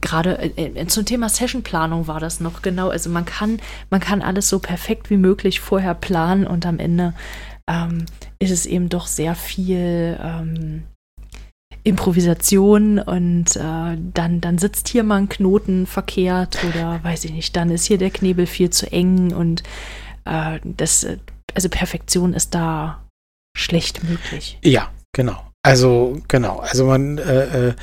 [0.02, 2.90] gerade äh, äh, zum Thema Sessionplanung war das noch genau.
[2.90, 7.14] Also man kann man kann alles so perfekt wie möglich vorher planen und am Ende
[7.68, 8.06] ähm,
[8.40, 10.84] ist es eben doch sehr viel ähm,
[11.84, 17.56] Improvisation und äh, dann, dann sitzt hier mal ein Knoten verkehrt oder weiß ich nicht,
[17.56, 19.64] dann ist hier der Knebel viel zu eng und
[20.26, 21.06] äh, das,
[21.54, 23.04] also Perfektion ist da
[23.56, 24.58] schlecht möglich.
[24.64, 25.44] Ja, genau.
[25.66, 27.74] Also genau, also man äh, äh,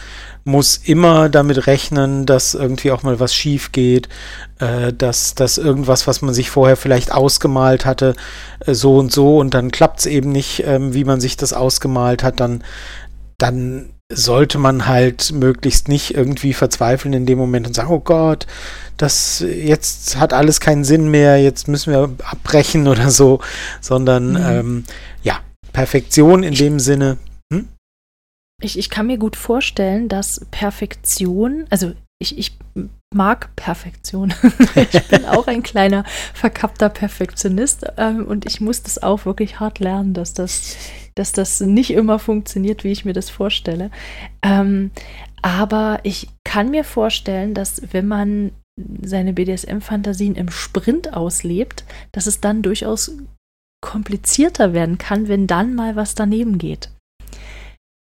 [0.44, 4.11] muss immer damit rechnen, dass irgendwie auch mal was schief geht,
[4.59, 8.16] äh, dass, dass irgendwas, was man sich vorher vielleicht ausgemalt hatte,
[8.66, 11.55] äh, so und so und dann klappt es eben nicht, ähm, wie man sich das
[11.55, 12.64] ausgemalt hat, dann
[13.43, 18.47] dann sollte man halt möglichst nicht irgendwie verzweifeln in dem Moment und sagen, oh Gott,
[18.97, 23.41] das jetzt hat alles keinen Sinn mehr, jetzt müssen wir abbrechen oder so,
[23.80, 24.36] sondern mhm.
[24.36, 24.84] ähm,
[25.22, 25.41] ja,
[25.72, 27.18] Perfektion in dem Sinne.
[27.53, 27.68] Hm?
[28.62, 32.59] Ich, ich kann mir gut vorstellen, dass Perfektion, also ich, ich
[33.14, 34.34] mag Perfektion.
[34.74, 39.78] ich bin auch ein kleiner verkappter Perfektionist ähm, und ich muss das auch wirklich hart
[39.78, 40.76] lernen, dass das
[41.14, 43.90] dass das nicht immer funktioniert, wie ich mir das vorstelle.
[44.42, 44.90] Ähm,
[45.42, 48.52] aber ich kann mir vorstellen, dass wenn man
[49.02, 53.12] seine BDSM-Fantasien im Sprint auslebt, dass es dann durchaus
[53.82, 56.90] komplizierter werden kann, wenn dann mal was daneben geht.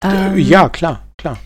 [0.04, 1.38] Ähm, ja, klar, klar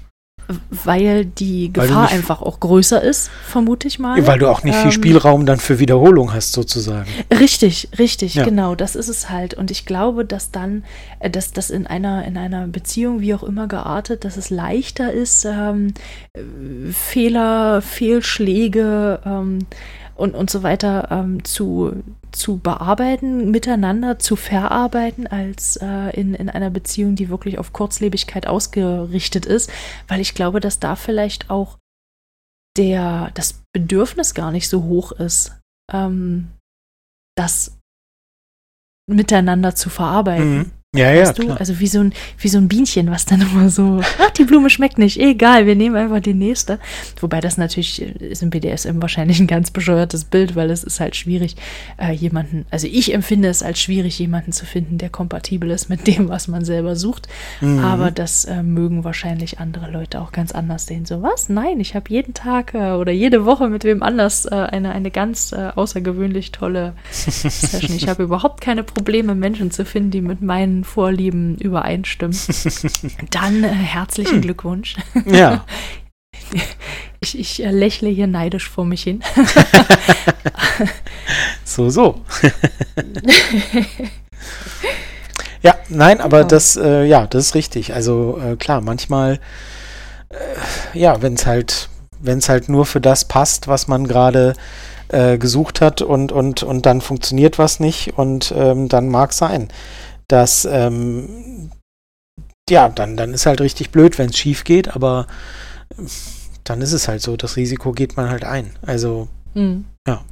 [0.70, 4.26] weil die Gefahr weil einfach auch größer ist, vermute ich mal.
[4.26, 7.08] Weil du auch nicht ähm, viel Spielraum dann für Wiederholung hast, sozusagen.
[7.38, 8.44] Richtig, richtig, ja.
[8.44, 9.54] genau, das ist es halt.
[9.54, 10.84] Und ich glaube, dass dann,
[11.18, 15.12] äh, dass das in einer, in einer Beziehung, wie auch immer geartet, dass es leichter
[15.12, 15.94] ist, ähm,
[16.92, 19.60] Fehler, Fehlschläge, ähm,
[20.20, 26.50] und, und so weiter ähm, zu, zu bearbeiten, miteinander zu verarbeiten, als äh, in, in
[26.50, 29.72] einer Beziehung, die wirklich auf Kurzlebigkeit ausgerichtet ist,
[30.08, 31.78] weil ich glaube, dass da vielleicht auch
[32.76, 35.58] der, das Bedürfnis gar nicht so hoch ist,
[35.90, 36.48] ähm,
[37.34, 37.78] das
[39.08, 40.58] miteinander zu verarbeiten.
[40.58, 40.70] Mhm.
[40.96, 41.52] Ja, ja, du?
[41.52, 44.70] Also wie so, ein, wie so ein Bienchen, was dann immer so, ach, die Blume
[44.70, 46.80] schmeckt nicht, egal, wir nehmen einfach die nächste.
[47.20, 51.14] Wobei das natürlich ist im BDSM wahrscheinlich ein ganz bescheuertes Bild, weil es ist halt
[51.14, 51.54] schwierig,
[51.96, 56.08] äh, jemanden, also ich empfinde es als schwierig, jemanden zu finden, der kompatibel ist mit
[56.08, 57.28] dem, was man selber sucht.
[57.60, 57.78] Mhm.
[57.84, 61.06] Aber das äh, mögen wahrscheinlich andere Leute auch ganz anders sehen.
[61.06, 61.48] So, was?
[61.48, 65.12] Nein, ich habe jeden Tag äh, oder jede Woche mit wem anders äh, eine, eine
[65.12, 67.94] ganz äh, außergewöhnlich tolle Session.
[67.94, 72.36] Ich habe überhaupt keine Probleme, Menschen zu finden, die mit meinen Vorlieben übereinstimmen,
[73.30, 74.42] dann äh, herzlichen hm.
[74.42, 74.96] Glückwunsch.
[75.26, 75.64] Ja.
[77.22, 79.22] Ich, ich äh, lächle hier neidisch vor mich hin.
[81.64, 82.22] so, so.
[85.60, 87.92] ja, nein, aber das, äh, ja, das ist richtig.
[87.92, 89.38] Also äh, klar, manchmal,
[90.30, 94.54] äh, ja, wenn es halt, wenn es halt nur für das passt, was man gerade
[95.08, 99.68] äh, gesucht hat und, und, und dann funktioniert was nicht und ähm, dann mag sein
[100.30, 101.70] dass ähm,
[102.68, 105.26] ja, dann, dann ist halt richtig blöd, wenn es schief geht, aber
[106.64, 108.76] dann ist es halt so, das Risiko geht man halt ein.
[108.82, 109.86] Also, mhm.
[110.06, 110.24] ja.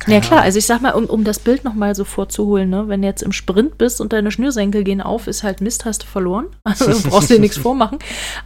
[0.00, 2.88] Keine ja klar, also ich sag mal, um, um das Bild nochmal so vorzuholen, ne,
[2.88, 6.02] wenn du jetzt im Sprint bist und deine Schnürsenkel gehen auf, ist halt Mist, hast
[6.02, 6.46] du verloren.
[6.64, 7.98] Also brauchst dir nichts vormachen.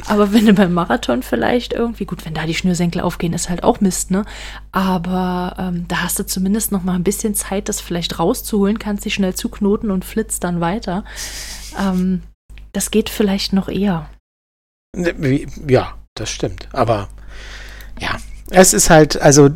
[0.07, 3.65] Aber wenn du beim Marathon vielleicht irgendwie, gut, wenn da die Schnürsenkel aufgehen, ist halt
[3.65, 4.25] auch Mist, ne?
[4.71, 9.05] Aber ähm, da hast du zumindest noch mal ein bisschen Zeit, das vielleicht rauszuholen, kannst
[9.05, 11.05] dich schnell zuknoten und flitzt dann weiter.
[11.79, 12.23] Ähm,
[12.73, 14.09] das geht vielleicht noch eher.
[14.97, 16.69] Ne, ja, das stimmt.
[16.73, 17.09] Aber
[18.01, 18.17] ja,
[18.51, 19.51] es ist halt, also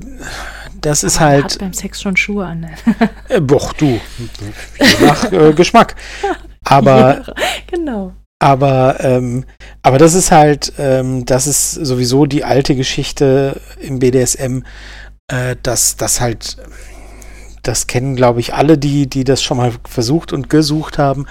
[0.86, 1.44] das ist halt.
[1.44, 2.70] Hat beim Sex schon Schuhe an.
[3.28, 4.00] äh, boah, du.
[5.00, 5.96] nach äh, Geschmack.
[6.64, 7.24] Aber.
[7.26, 7.34] Ja,
[7.66, 8.12] genau.
[8.38, 9.44] Aber, ähm,
[9.82, 14.60] aber das ist halt, ähm, das ist sowieso die alte Geschichte im BDSM,
[15.28, 16.58] äh, dass das halt,
[17.62, 21.26] das kennen, glaube ich, alle, die, die das schon mal versucht und gesucht haben,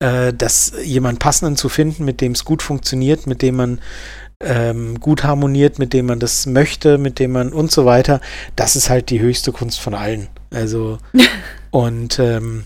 [0.00, 3.80] äh, dass jemand passenden zu finden, mit dem es gut funktioniert, mit dem man
[4.40, 8.20] ähm, gut harmoniert, mit dem man das möchte, mit dem man und so weiter,
[8.56, 10.28] das ist halt die höchste Kunst von allen.
[10.50, 10.98] Also
[11.70, 12.64] und ähm,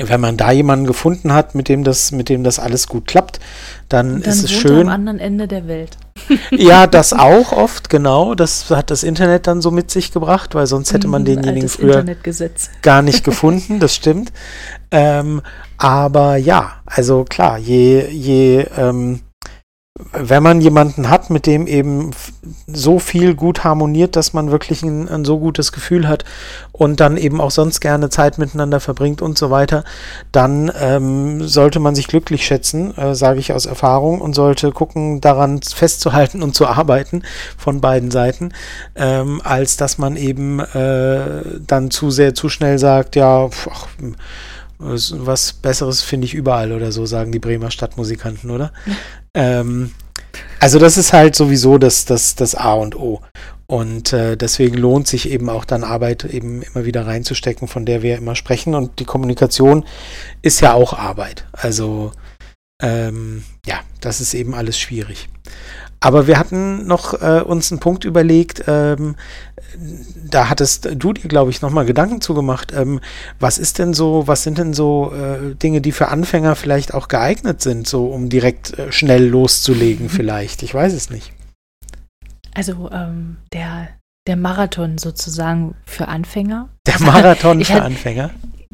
[0.00, 3.40] wenn man da jemanden gefunden hat, mit dem das, mit dem das alles gut klappt,
[3.88, 4.82] dann, dann ist es schön.
[4.82, 5.96] am anderen Ende der Welt.
[6.50, 8.34] ja, das auch oft, genau.
[8.34, 11.68] Das hat das Internet dann so mit sich gebracht, weil sonst hätte man mhm, denjenigen
[11.68, 12.04] früher
[12.82, 14.32] gar nicht gefunden, das stimmt.
[14.90, 15.42] Ähm,
[15.78, 19.20] aber ja, also klar, je, je ähm,
[20.12, 22.12] wenn man jemanden hat, mit dem eben
[22.66, 26.24] so viel gut harmoniert, dass man wirklich ein, ein, so gutes Gefühl hat
[26.72, 29.84] und dann eben auch sonst gerne Zeit miteinander verbringt und so weiter,
[30.30, 35.20] dann ähm, sollte man sich glücklich schätzen, äh, sage ich aus Erfahrung, und sollte gucken,
[35.20, 37.22] daran festzuhalten und zu arbeiten
[37.56, 38.52] von beiden Seiten,
[38.94, 43.88] ähm, als dass man eben äh, dann zu sehr, zu schnell sagt, ja, ach,
[44.78, 48.72] was Besseres finde ich überall oder so, sagen die Bremer Stadtmusikanten, oder?
[49.34, 49.92] Ähm,
[50.60, 53.20] also das ist halt sowieso das, das, das A und O.
[53.66, 58.02] Und äh, deswegen lohnt sich eben auch dann Arbeit eben immer wieder reinzustecken, von der
[58.02, 58.74] wir immer sprechen.
[58.74, 59.84] Und die Kommunikation
[60.40, 61.46] ist ja auch Arbeit.
[61.52, 62.12] Also
[62.82, 65.28] ähm, ja, das ist eben alles schwierig.
[66.00, 69.16] Aber wir hatten noch äh, uns einen Punkt überlegt, ähm,
[70.24, 72.72] da hattest du dir, glaube ich, nochmal Gedanken zugemacht.
[72.72, 73.00] Ähm,
[73.38, 77.08] was ist denn so, was sind denn so äh, Dinge, die für Anfänger vielleicht auch
[77.08, 80.62] geeignet sind, so um direkt äh, schnell loszulegen vielleicht?
[80.62, 81.32] Ich weiß es nicht.
[82.54, 83.88] Also ähm, der,
[84.26, 86.68] der Marathon sozusagen für Anfänger.
[86.86, 88.30] Der Marathon für Anfänger?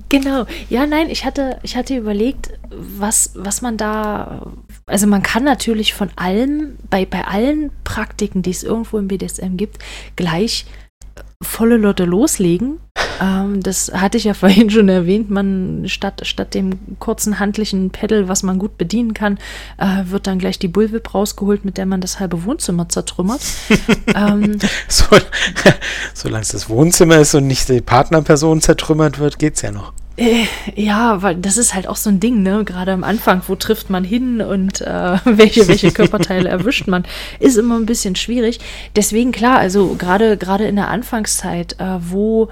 [0.09, 4.52] Genau, ja, nein, ich hatte, ich hatte überlegt, was, was man da,
[4.86, 9.57] also man kann natürlich von allem, bei, bei allen Praktiken, die es irgendwo im BDSM
[9.57, 9.78] gibt,
[10.16, 10.66] gleich
[11.42, 12.80] volle Lotte loslegen.
[13.21, 15.31] Ähm, das hatte ich ja vorhin schon erwähnt.
[15.31, 19.39] Man statt, statt dem kurzen handlichen Pedal, was man gut bedienen kann,
[19.79, 23.43] äh, wird dann gleich die Bullwhip rausgeholt, mit der man das halbe Wohnzimmer zertrümmert.
[24.15, 24.59] ähm,
[24.89, 25.05] so,
[26.15, 29.93] solange es das Wohnzimmer ist und nicht die Partnerperson zertrümmert wird, geht's ja noch.
[30.17, 30.47] Äh,
[30.77, 32.62] ja, weil das ist halt auch so ein Ding, ne?
[32.65, 37.05] Gerade am Anfang, wo trifft man hin und äh, welche, welche Körperteile erwischt man,
[37.41, 38.61] ist immer ein bisschen schwierig.
[38.95, 42.49] Deswegen klar, also gerade gerade in der Anfangszeit, äh, wo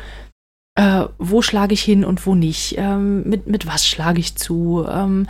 [0.75, 2.77] äh, wo schlage ich hin und wo nicht?
[2.79, 4.87] Ähm, mit, mit was schlage ich zu?
[4.89, 5.27] Ähm,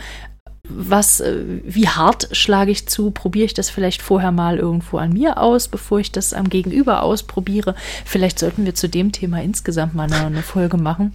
[0.67, 3.11] was, äh, wie hart schlage ich zu?
[3.11, 7.03] Probiere ich das vielleicht vorher mal irgendwo an mir aus, bevor ich das am Gegenüber
[7.03, 7.75] ausprobiere?
[8.05, 11.13] Vielleicht sollten wir zu dem Thema insgesamt mal eine, eine Folge machen.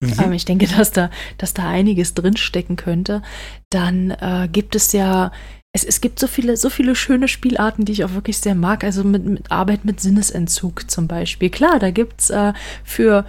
[0.00, 0.14] Mhm.
[0.18, 3.20] Ähm, ich denke, dass da, dass da einiges drinstecken könnte.
[3.68, 5.30] Dann äh, gibt es ja
[5.72, 8.84] es, es gibt so viele, so viele schöne Spielarten, die ich auch wirklich sehr mag.
[8.84, 11.50] Also mit, mit Arbeit mit Sinnesentzug zum Beispiel.
[11.50, 12.52] Klar, da gibt es äh,
[12.84, 13.24] für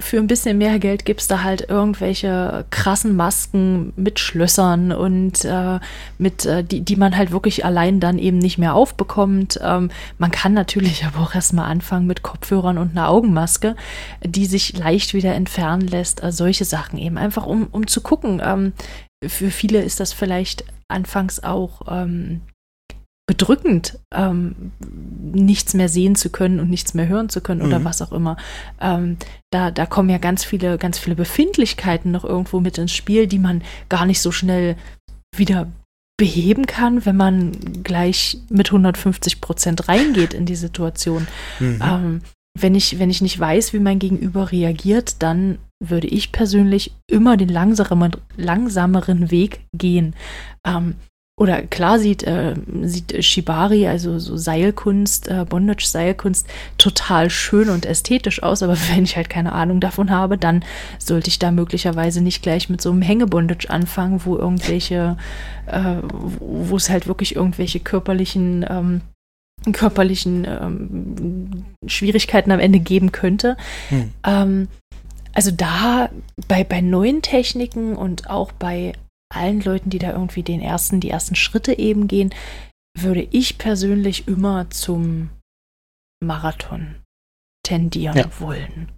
[0.00, 5.44] für ein bisschen mehr Geld gibt es da halt irgendwelche krassen Masken mit Schlössern und
[5.44, 5.80] äh,
[6.16, 9.60] mit, äh, die, die man halt wirklich allein dann eben nicht mehr aufbekommt.
[9.62, 13.76] Ähm, man kann natürlich aber auch erstmal anfangen mit Kopfhörern und einer Augenmaske,
[14.24, 16.22] die sich leicht wieder entfernen lässt.
[16.22, 18.40] Also solche Sachen eben einfach, um, um zu gucken.
[18.42, 18.72] Ähm,
[19.26, 22.42] für viele ist das vielleicht anfangs auch ähm,
[23.26, 27.84] bedrückend, ähm, nichts mehr sehen zu können und nichts mehr hören zu können oder mhm.
[27.84, 28.36] was auch immer.
[28.80, 29.16] Ähm,
[29.50, 33.38] da, da kommen ja ganz viele, ganz viele Befindlichkeiten noch irgendwo mit ins Spiel, die
[33.38, 34.76] man gar nicht so schnell
[35.36, 35.68] wieder
[36.18, 41.26] beheben kann, wenn man gleich mit 150 Prozent reingeht in die Situation.
[41.58, 41.80] Mhm.
[41.82, 42.20] Ähm,
[42.58, 45.58] wenn ich, wenn ich nicht weiß, wie mein Gegenüber reagiert, dann
[45.90, 50.14] würde ich persönlich immer den langsameren, langsameren Weg gehen.
[50.66, 50.94] Ähm,
[51.40, 58.42] oder klar sieht, äh, sieht Shibari, also so Seilkunst, äh, Bondage-Seilkunst, total schön und ästhetisch
[58.42, 60.64] aus, aber wenn ich halt keine Ahnung davon habe, dann
[60.98, 65.16] sollte ich da möglicherweise nicht gleich mit so einem Hängebondage anfangen, wo irgendwelche,
[65.66, 65.96] äh,
[66.38, 69.00] wo es halt wirklich irgendwelche körperlichen ähm,
[69.72, 73.56] körperlichen ähm, Schwierigkeiten am Ende geben könnte.
[73.90, 74.10] Hm.
[74.24, 74.68] Ähm,
[75.34, 76.10] also da
[76.48, 78.92] bei, bei neuen Techniken und auch bei
[79.32, 82.34] allen Leuten, die da irgendwie den ersten, die ersten Schritte eben gehen,
[82.98, 85.30] würde ich persönlich immer zum
[86.22, 86.96] Marathon
[87.64, 88.40] tendieren ja.
[88.40, 88.92] wollen.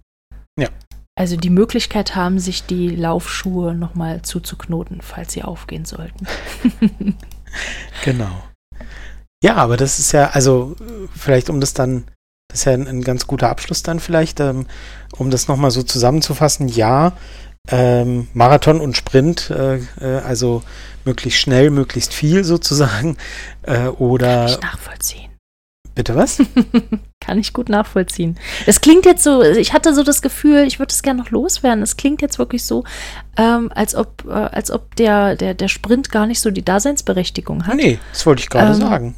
[0.59, 0.69] Ja.
[1.17, 6.27] Also die Möglichkeit haben, sich die Laufschuhe nochmal zuzuknoten, falls sie aufgehen sollten.
[8.03, 8.43] genau.
[9.41, 10.75] Ja, aber das ist ja, also
[11.15, 12.05] vielleicht um das dann,
[12.47, 14.65] das ist ja ein, ein ganz guter Abschluss dann vielleicht, ähm,
[15.17, 17.13] um das nochmal so zusammenzufassen, ja,
[17.69, 20.63] ähm, Marathon und Sprint, äh, äh, also
[21.03, 23.17] möglichst schnell, möglichst viel sozusagen,
[23.63, 24.45] äh, oder...
[24.45, 25.25] Kann ich nachvollziehen.
[25.95, 26.39] Bitte was?
[27.21, 28.37] Kann ich gut nachvollziehen.
[28.65, 31.81] Es klingt jetzt so, ich hatte so das Gefühl, ich würde es gerne noch loswerden.
[31.81, 32.83] Es klingt jetzt wirklich so,
[33.37, 37.65] ähm, als ob, äh, als ob der, der, der Sprint gar nicht so die Daseinsberechtigung
[37.65, 37.77] hat.
[37.77, 39.15] Nee, das wollte ich gerade ähm, sagen.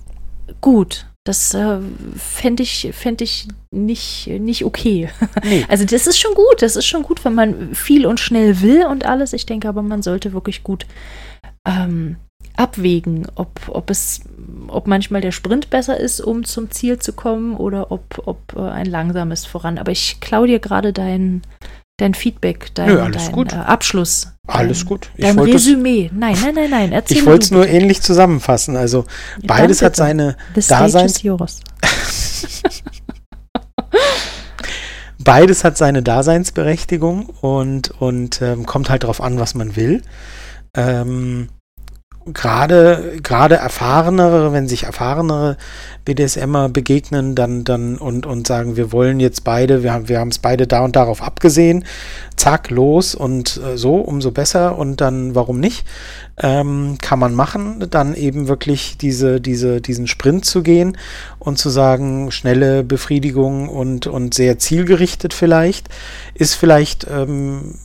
[0.61, 1.80] Gut, das äh,
[2.15, 5.09] fände ich, fänd ich nicht, nicht okay.
[5.43, 5.65] Nee.
[5.69, 8.86] Also das ist schon gut, das ist schon gut, wenn man viel und schnell will
[8.86, 9.34] und alles.
[9.34, 10.86] Ich denke aber, man sollte wirklich gut
[11.67, 12.15] ähm,
[12.55, 14.21] abwägen, ob, ob es,
[14.67, 18.61] ob manchmal der Sprint besser ist, um zum Ziel zu kommen, oder ob, ob äh,
[18.61, 19.78] ein langsames voran.
[19.78, 21.41] Aber ich klaue dir gerade dein,
[21.97, 23.47] dein Feedback, dein, Nö, dein.
[23.47, 24.34] Äh, Abschluss.
[24.47, 25.11] Alles gut.
[25.15, 26.09] Ich dein Resümee.
[26.13, 26.91] Nein, nein, nein, nein.
[26.93, 28.77] Erzähl ich wollte es nur ähnlich zusammenfassen.
[28.77, 29.05] Also
[29.45, 31.21] beides hat seine Daseins.
[35.19, 40.01] beides hat seine Daseinsberechtigung und, und ähm, kommt halt darauf an, was man will.
[40.73, 41.49] Ähm,
[42.34, 45.57] gerade gerade erfahrenere, wenn sich erfahrenere
[46.05, 50.30] BDSMer begegnen, dann dann und und sagen, wir wollen jetzt beide, wir haben wir haben
[50.30, 51.86] es beide da und darauf abgesehen,
[52.36, 55.86] zack los und äh, so umso besser und dann warum nicht?
[56.39, 60.97] Ähm, kann man machen, dann eben wirklich diese diese diesen Sprint zu gehen
[61.39, 65.89] und zu sagen schnelle Befriedigung und und sehr zielgerichtet vielleicht.
[66.36, 67.75] Ist vielleicht ähm,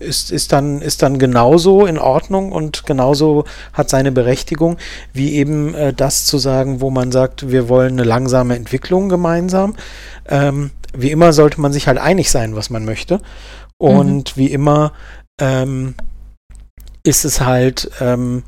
[0.00, 4.76] ist, ist, dann, ist dann genauso in Ordnung und genauso hat seine Berechtigung,
[5.12, 9.74] wie eben äh, das zu sagen, wo man sagt, wir wollen eine langsame Entwicklung gemeinsam.
[10.28, 13.20] Ähm, wie immer sollte man sich halt einig sein, was man möchte.
[13.78, 14.40] Und mhm.
[14.40, 14.92] wie immer
[15.40, 15.94] ähm,
[17.02, 18.44] ist es halt, ähm,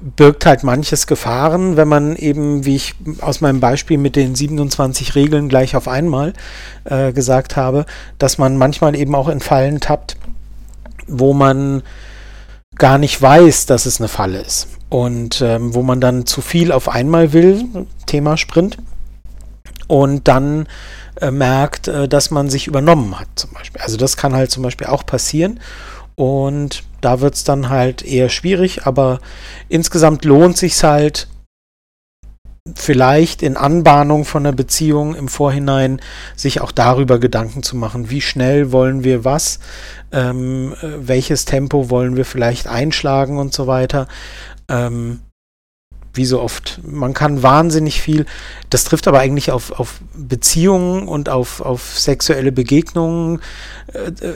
[0.00, 5.14] birgt halt manches Gefahren, wenn man eben, wie ich aus meinem Beispiel mit den 27
[5.14, 6.32] Regeln gleich auf einmal
[6.84, 7.84] äh, gesagt habe,
[8.18, 10.16] dass man manchmal eben auch in Fallen tappt,
[11.06, 11.82] wo man
[12.76, 14.68] gar nicht weiß, dass es eine Falle ist.
[14.88, 17.64] Und ähm, wo man dann zu viel auf einmal will,
[18.06, 18.78] Thema Sprint,
[19.86, 20.66] und dann
[21.20, 23.80] äh, merkt, äh, dass man sich übernommen hat, zum Beispiel.
[23.82, 25.60] Also das kann halt zum Beispiel auch passieren.
[26.14, 29.20] Und da wird es dann halt eher schwierig, aber
[29.68, 31.28] insgesamt lohnt sich halt
[32.76, 36.00] vielleicht in Anbahnung von einer Beziehung im Vorhinein
[36.36, 39.58] sich auch darüber Gedanken zu machen, wie schnell wollen wir was,
[40.12, 44.06] ähm, äh, welches Tempo wollen wir vielleicht einschlagen und so weiter.
[44.68, 45.20] Ähm,
[46.14, 46.80] wie so oft.
[46.84, 48.26] Man kann wahnsinnig viel,
[48.70, 53.40] das trifft aber eigentlich auf, auf Beziehungen und auf, auf sexuelle Begegnungen
[53.92, 54.34] äh, äh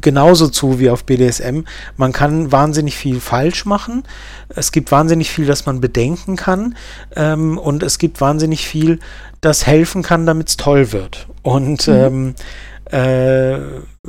[0.00, 1.62] genauso zu wie auf BDSM.
[1.96, 4.04] Man kann wahnsinnig viel falsch machen.
[4.48, 6.76] Es gibt wahnsinnig viel, das man bedenken kann.
[7.14, 9.00] Ähm, und es gibt wahnsinnig viel,
[9.40, 11.26] das helfen kann, damit es toll wird.
[11.42, 11.94] Und mhm.
[11.94, 12.34] ähm,
[12.90, 13.58] äh,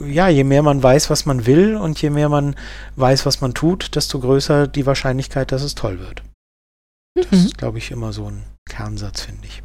[0.07, 2.55] ja, je mehr man weiß, was man will und je mehr man
[2.95, 6.21] weiß, was man tut, desto größer die Wahrscheinlichkeit, dass es toll wird.
[7.23, 7.45] Das mhm.
[7.45, 9.63] ist, glaube ich, immer so ein Kernsatz, finde ich.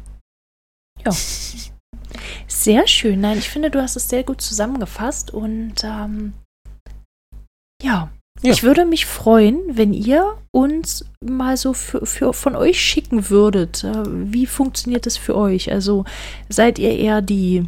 [1.05, 1.11] Ja.
[2.47, 3.21] Sehr schön.
[3.21, 6.33] Nein, ich finde, du hast es sehr gut zusammengefasst und ähm,
[7.81, 8.11] ja.
[8.41, 8.51] ja.
[8.51, 13.83] Ich würde mich freuen, wenn ihr uns mal so für, für von euch schicken würdet.
[13.83, 15.71] Äh, wie funktioniert das für euch?
[15.71, 16.05] Also
[16.49, 17.65] seid ihr eher die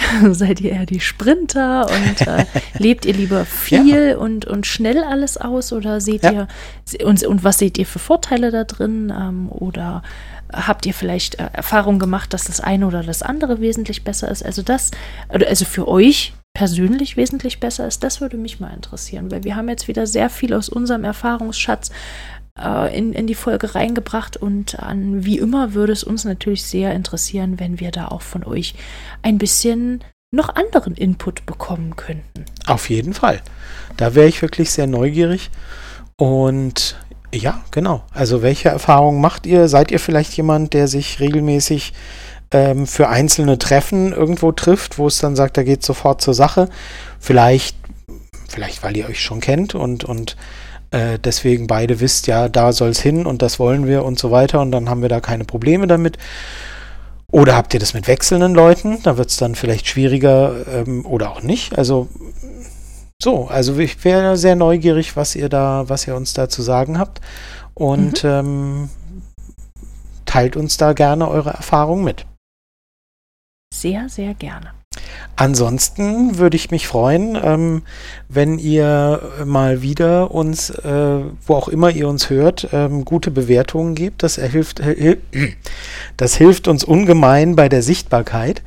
[0.30, 2.44] seid ihr eher die Sprinter und äh,
[2.78, 4.16] lebt ihr lieber viel ja.
[4.16, 6.32] und, und schnell alles aus oder seht ja.
[6.32, 6.48] ihr
[7.06, 10.02] und, und was seht ihr für Vorteile da drin ähm, oder
[10.52, 14.44] habt ihr vielleicht äh, Erfahrung gemacht, dass das eine oder das andere wesentlich besser ist?
[14.44, 14.90] Also das,
[15.28, 19.68] also für euch persönlich wesentlich besser ist, das würde mich mal interessieren, weil wir haben
[19.68, 21.90] jetzt wieder sehr viel aus unserem Erfahrungsschatz
[22.58, 26.92] äh, in, in die Folge reingebracht und an wie immer würde es uns natürlich sehr
[26.94, 28.74] interessieren, wenn wir da auch von euch
[29.22, 32.46] ein bisschen noch anderen Input bekommen könnten.
[32.66, 33.42] Auf jeden Fall.
[33.96, 35.50] Da wäre ich wirklich sehr neugierig.
[36.16, 36.96] Und
[37.34, 38.04] ja, genau.
[38.12, 39.68] Also welche Erfahrungen macht ihr?
[39.68, 41.92] Seid ihr vielleicht jemand, der sich regelmäßig
[42.50, 46.68] ähm, für einzelne Treffen irgendwo trifft, wo es dann sagt, da geht sofort zur Sache?
[47.18, 47.76] Vielleicht,
[48.48, 50.36] vielleicht weil ihr euch schon kennt und, und
[50.92, 54.30] äh, deswegen beide wisst, ja, da soll es hin und das wollen wir und so
[54.30, 56.18] weiter und dann haben wir da keine Probleme damit.
[57.30, 59.02] Oder habt ihr das mit wechselnden Leuten?
[59.02, 61.78] Da wird es dann vielleicht schwieriger ähm, oder auch nicht.
[61.78, 62.08] Also
[63.22, 66.98] so, also ich wäre sehr neugierig, was ihr da, was ihr uns da zu sagen
[66.98, 67.20] habt.
[67.72, 68.30] Und mhm.
[68.30, 68.90] ähm,
[70.26, 72.26] teilt uns da gerne eure Erfahrungen mit.
[73.72, 74.74] Sehr, sehr gerne.
[75.36, 77.82] Ansonsten würde ich mich freuen, ähm,
[78.28, 83.94] wenn ihr mal wieder uns, äh, wo auch immer ihr uns hört, ähm, gute Bewertungen
[83.94, 84.22] gebt.
[84.22, 85.16] Das, hilft, äh,
[86.16, 88.62] das hilft uns ungemein bei der Sichtbarkeit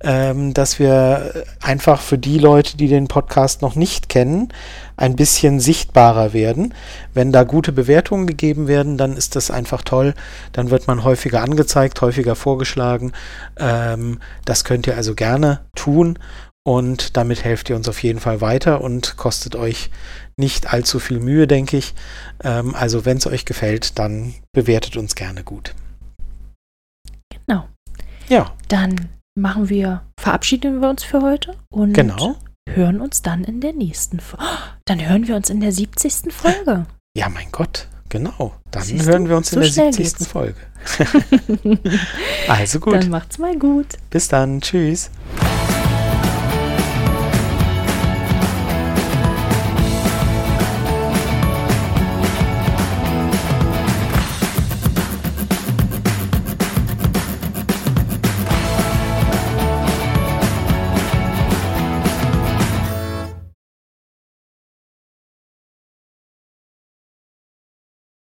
[0.00, 4.48] ähm, dass wir einfach für die Leute, die den Podcast noch nicht kennen,
[4.96, 6.74] ein bisschen sichtbarer werden.
[7.14, 10.14] Wenn da gute Bewertungen gegeben werden, dann ist das einfach toll.
[10.52, 13.12] Dann wird man häufiger angezeigt, häufiger vorgeschlagen.
[13.58, 16.18] Ähm, das könnt ihr also gerne tun
[16.68, 19.90] und damit helft ihr uns auf jeden Fall weiter und kostet euch
[20.36, 21.94] nicht allzu viel Mühe, denke ich.
[22.44, 25.74] Ähm, also wenn es euch gefällt, dann bewertet uns gerne gut.
[27.46, 27.66] Genau.
[28.28, 28.52] Ja.
[28.68, 29.08] Dann
[29.40, 32.36] machen wir, verabschieden wir uns für heute und genau.
[32.68, 34.44] hören uns dann in der nächsten Folge.
[34.46, 36.32] Oh, dann hören wir uns in der 70.
[36.32, 36.86] Folge.
[37.16, 38.52] Ja, mein Gott, genau.
[38.70, 39.30] Dann Siehst hören du?
[39.30, 39.96] wir uns so in der 70.
[39.96, 40.26] Geht's.
[40.26, 40.56] Folge.
[42.48, 42.94] also gut.
[42.94, 43.96] Dann macht's mal gut.
[44.10, 44.60] Bis dann.
[44.60, 45.10] Tschüss.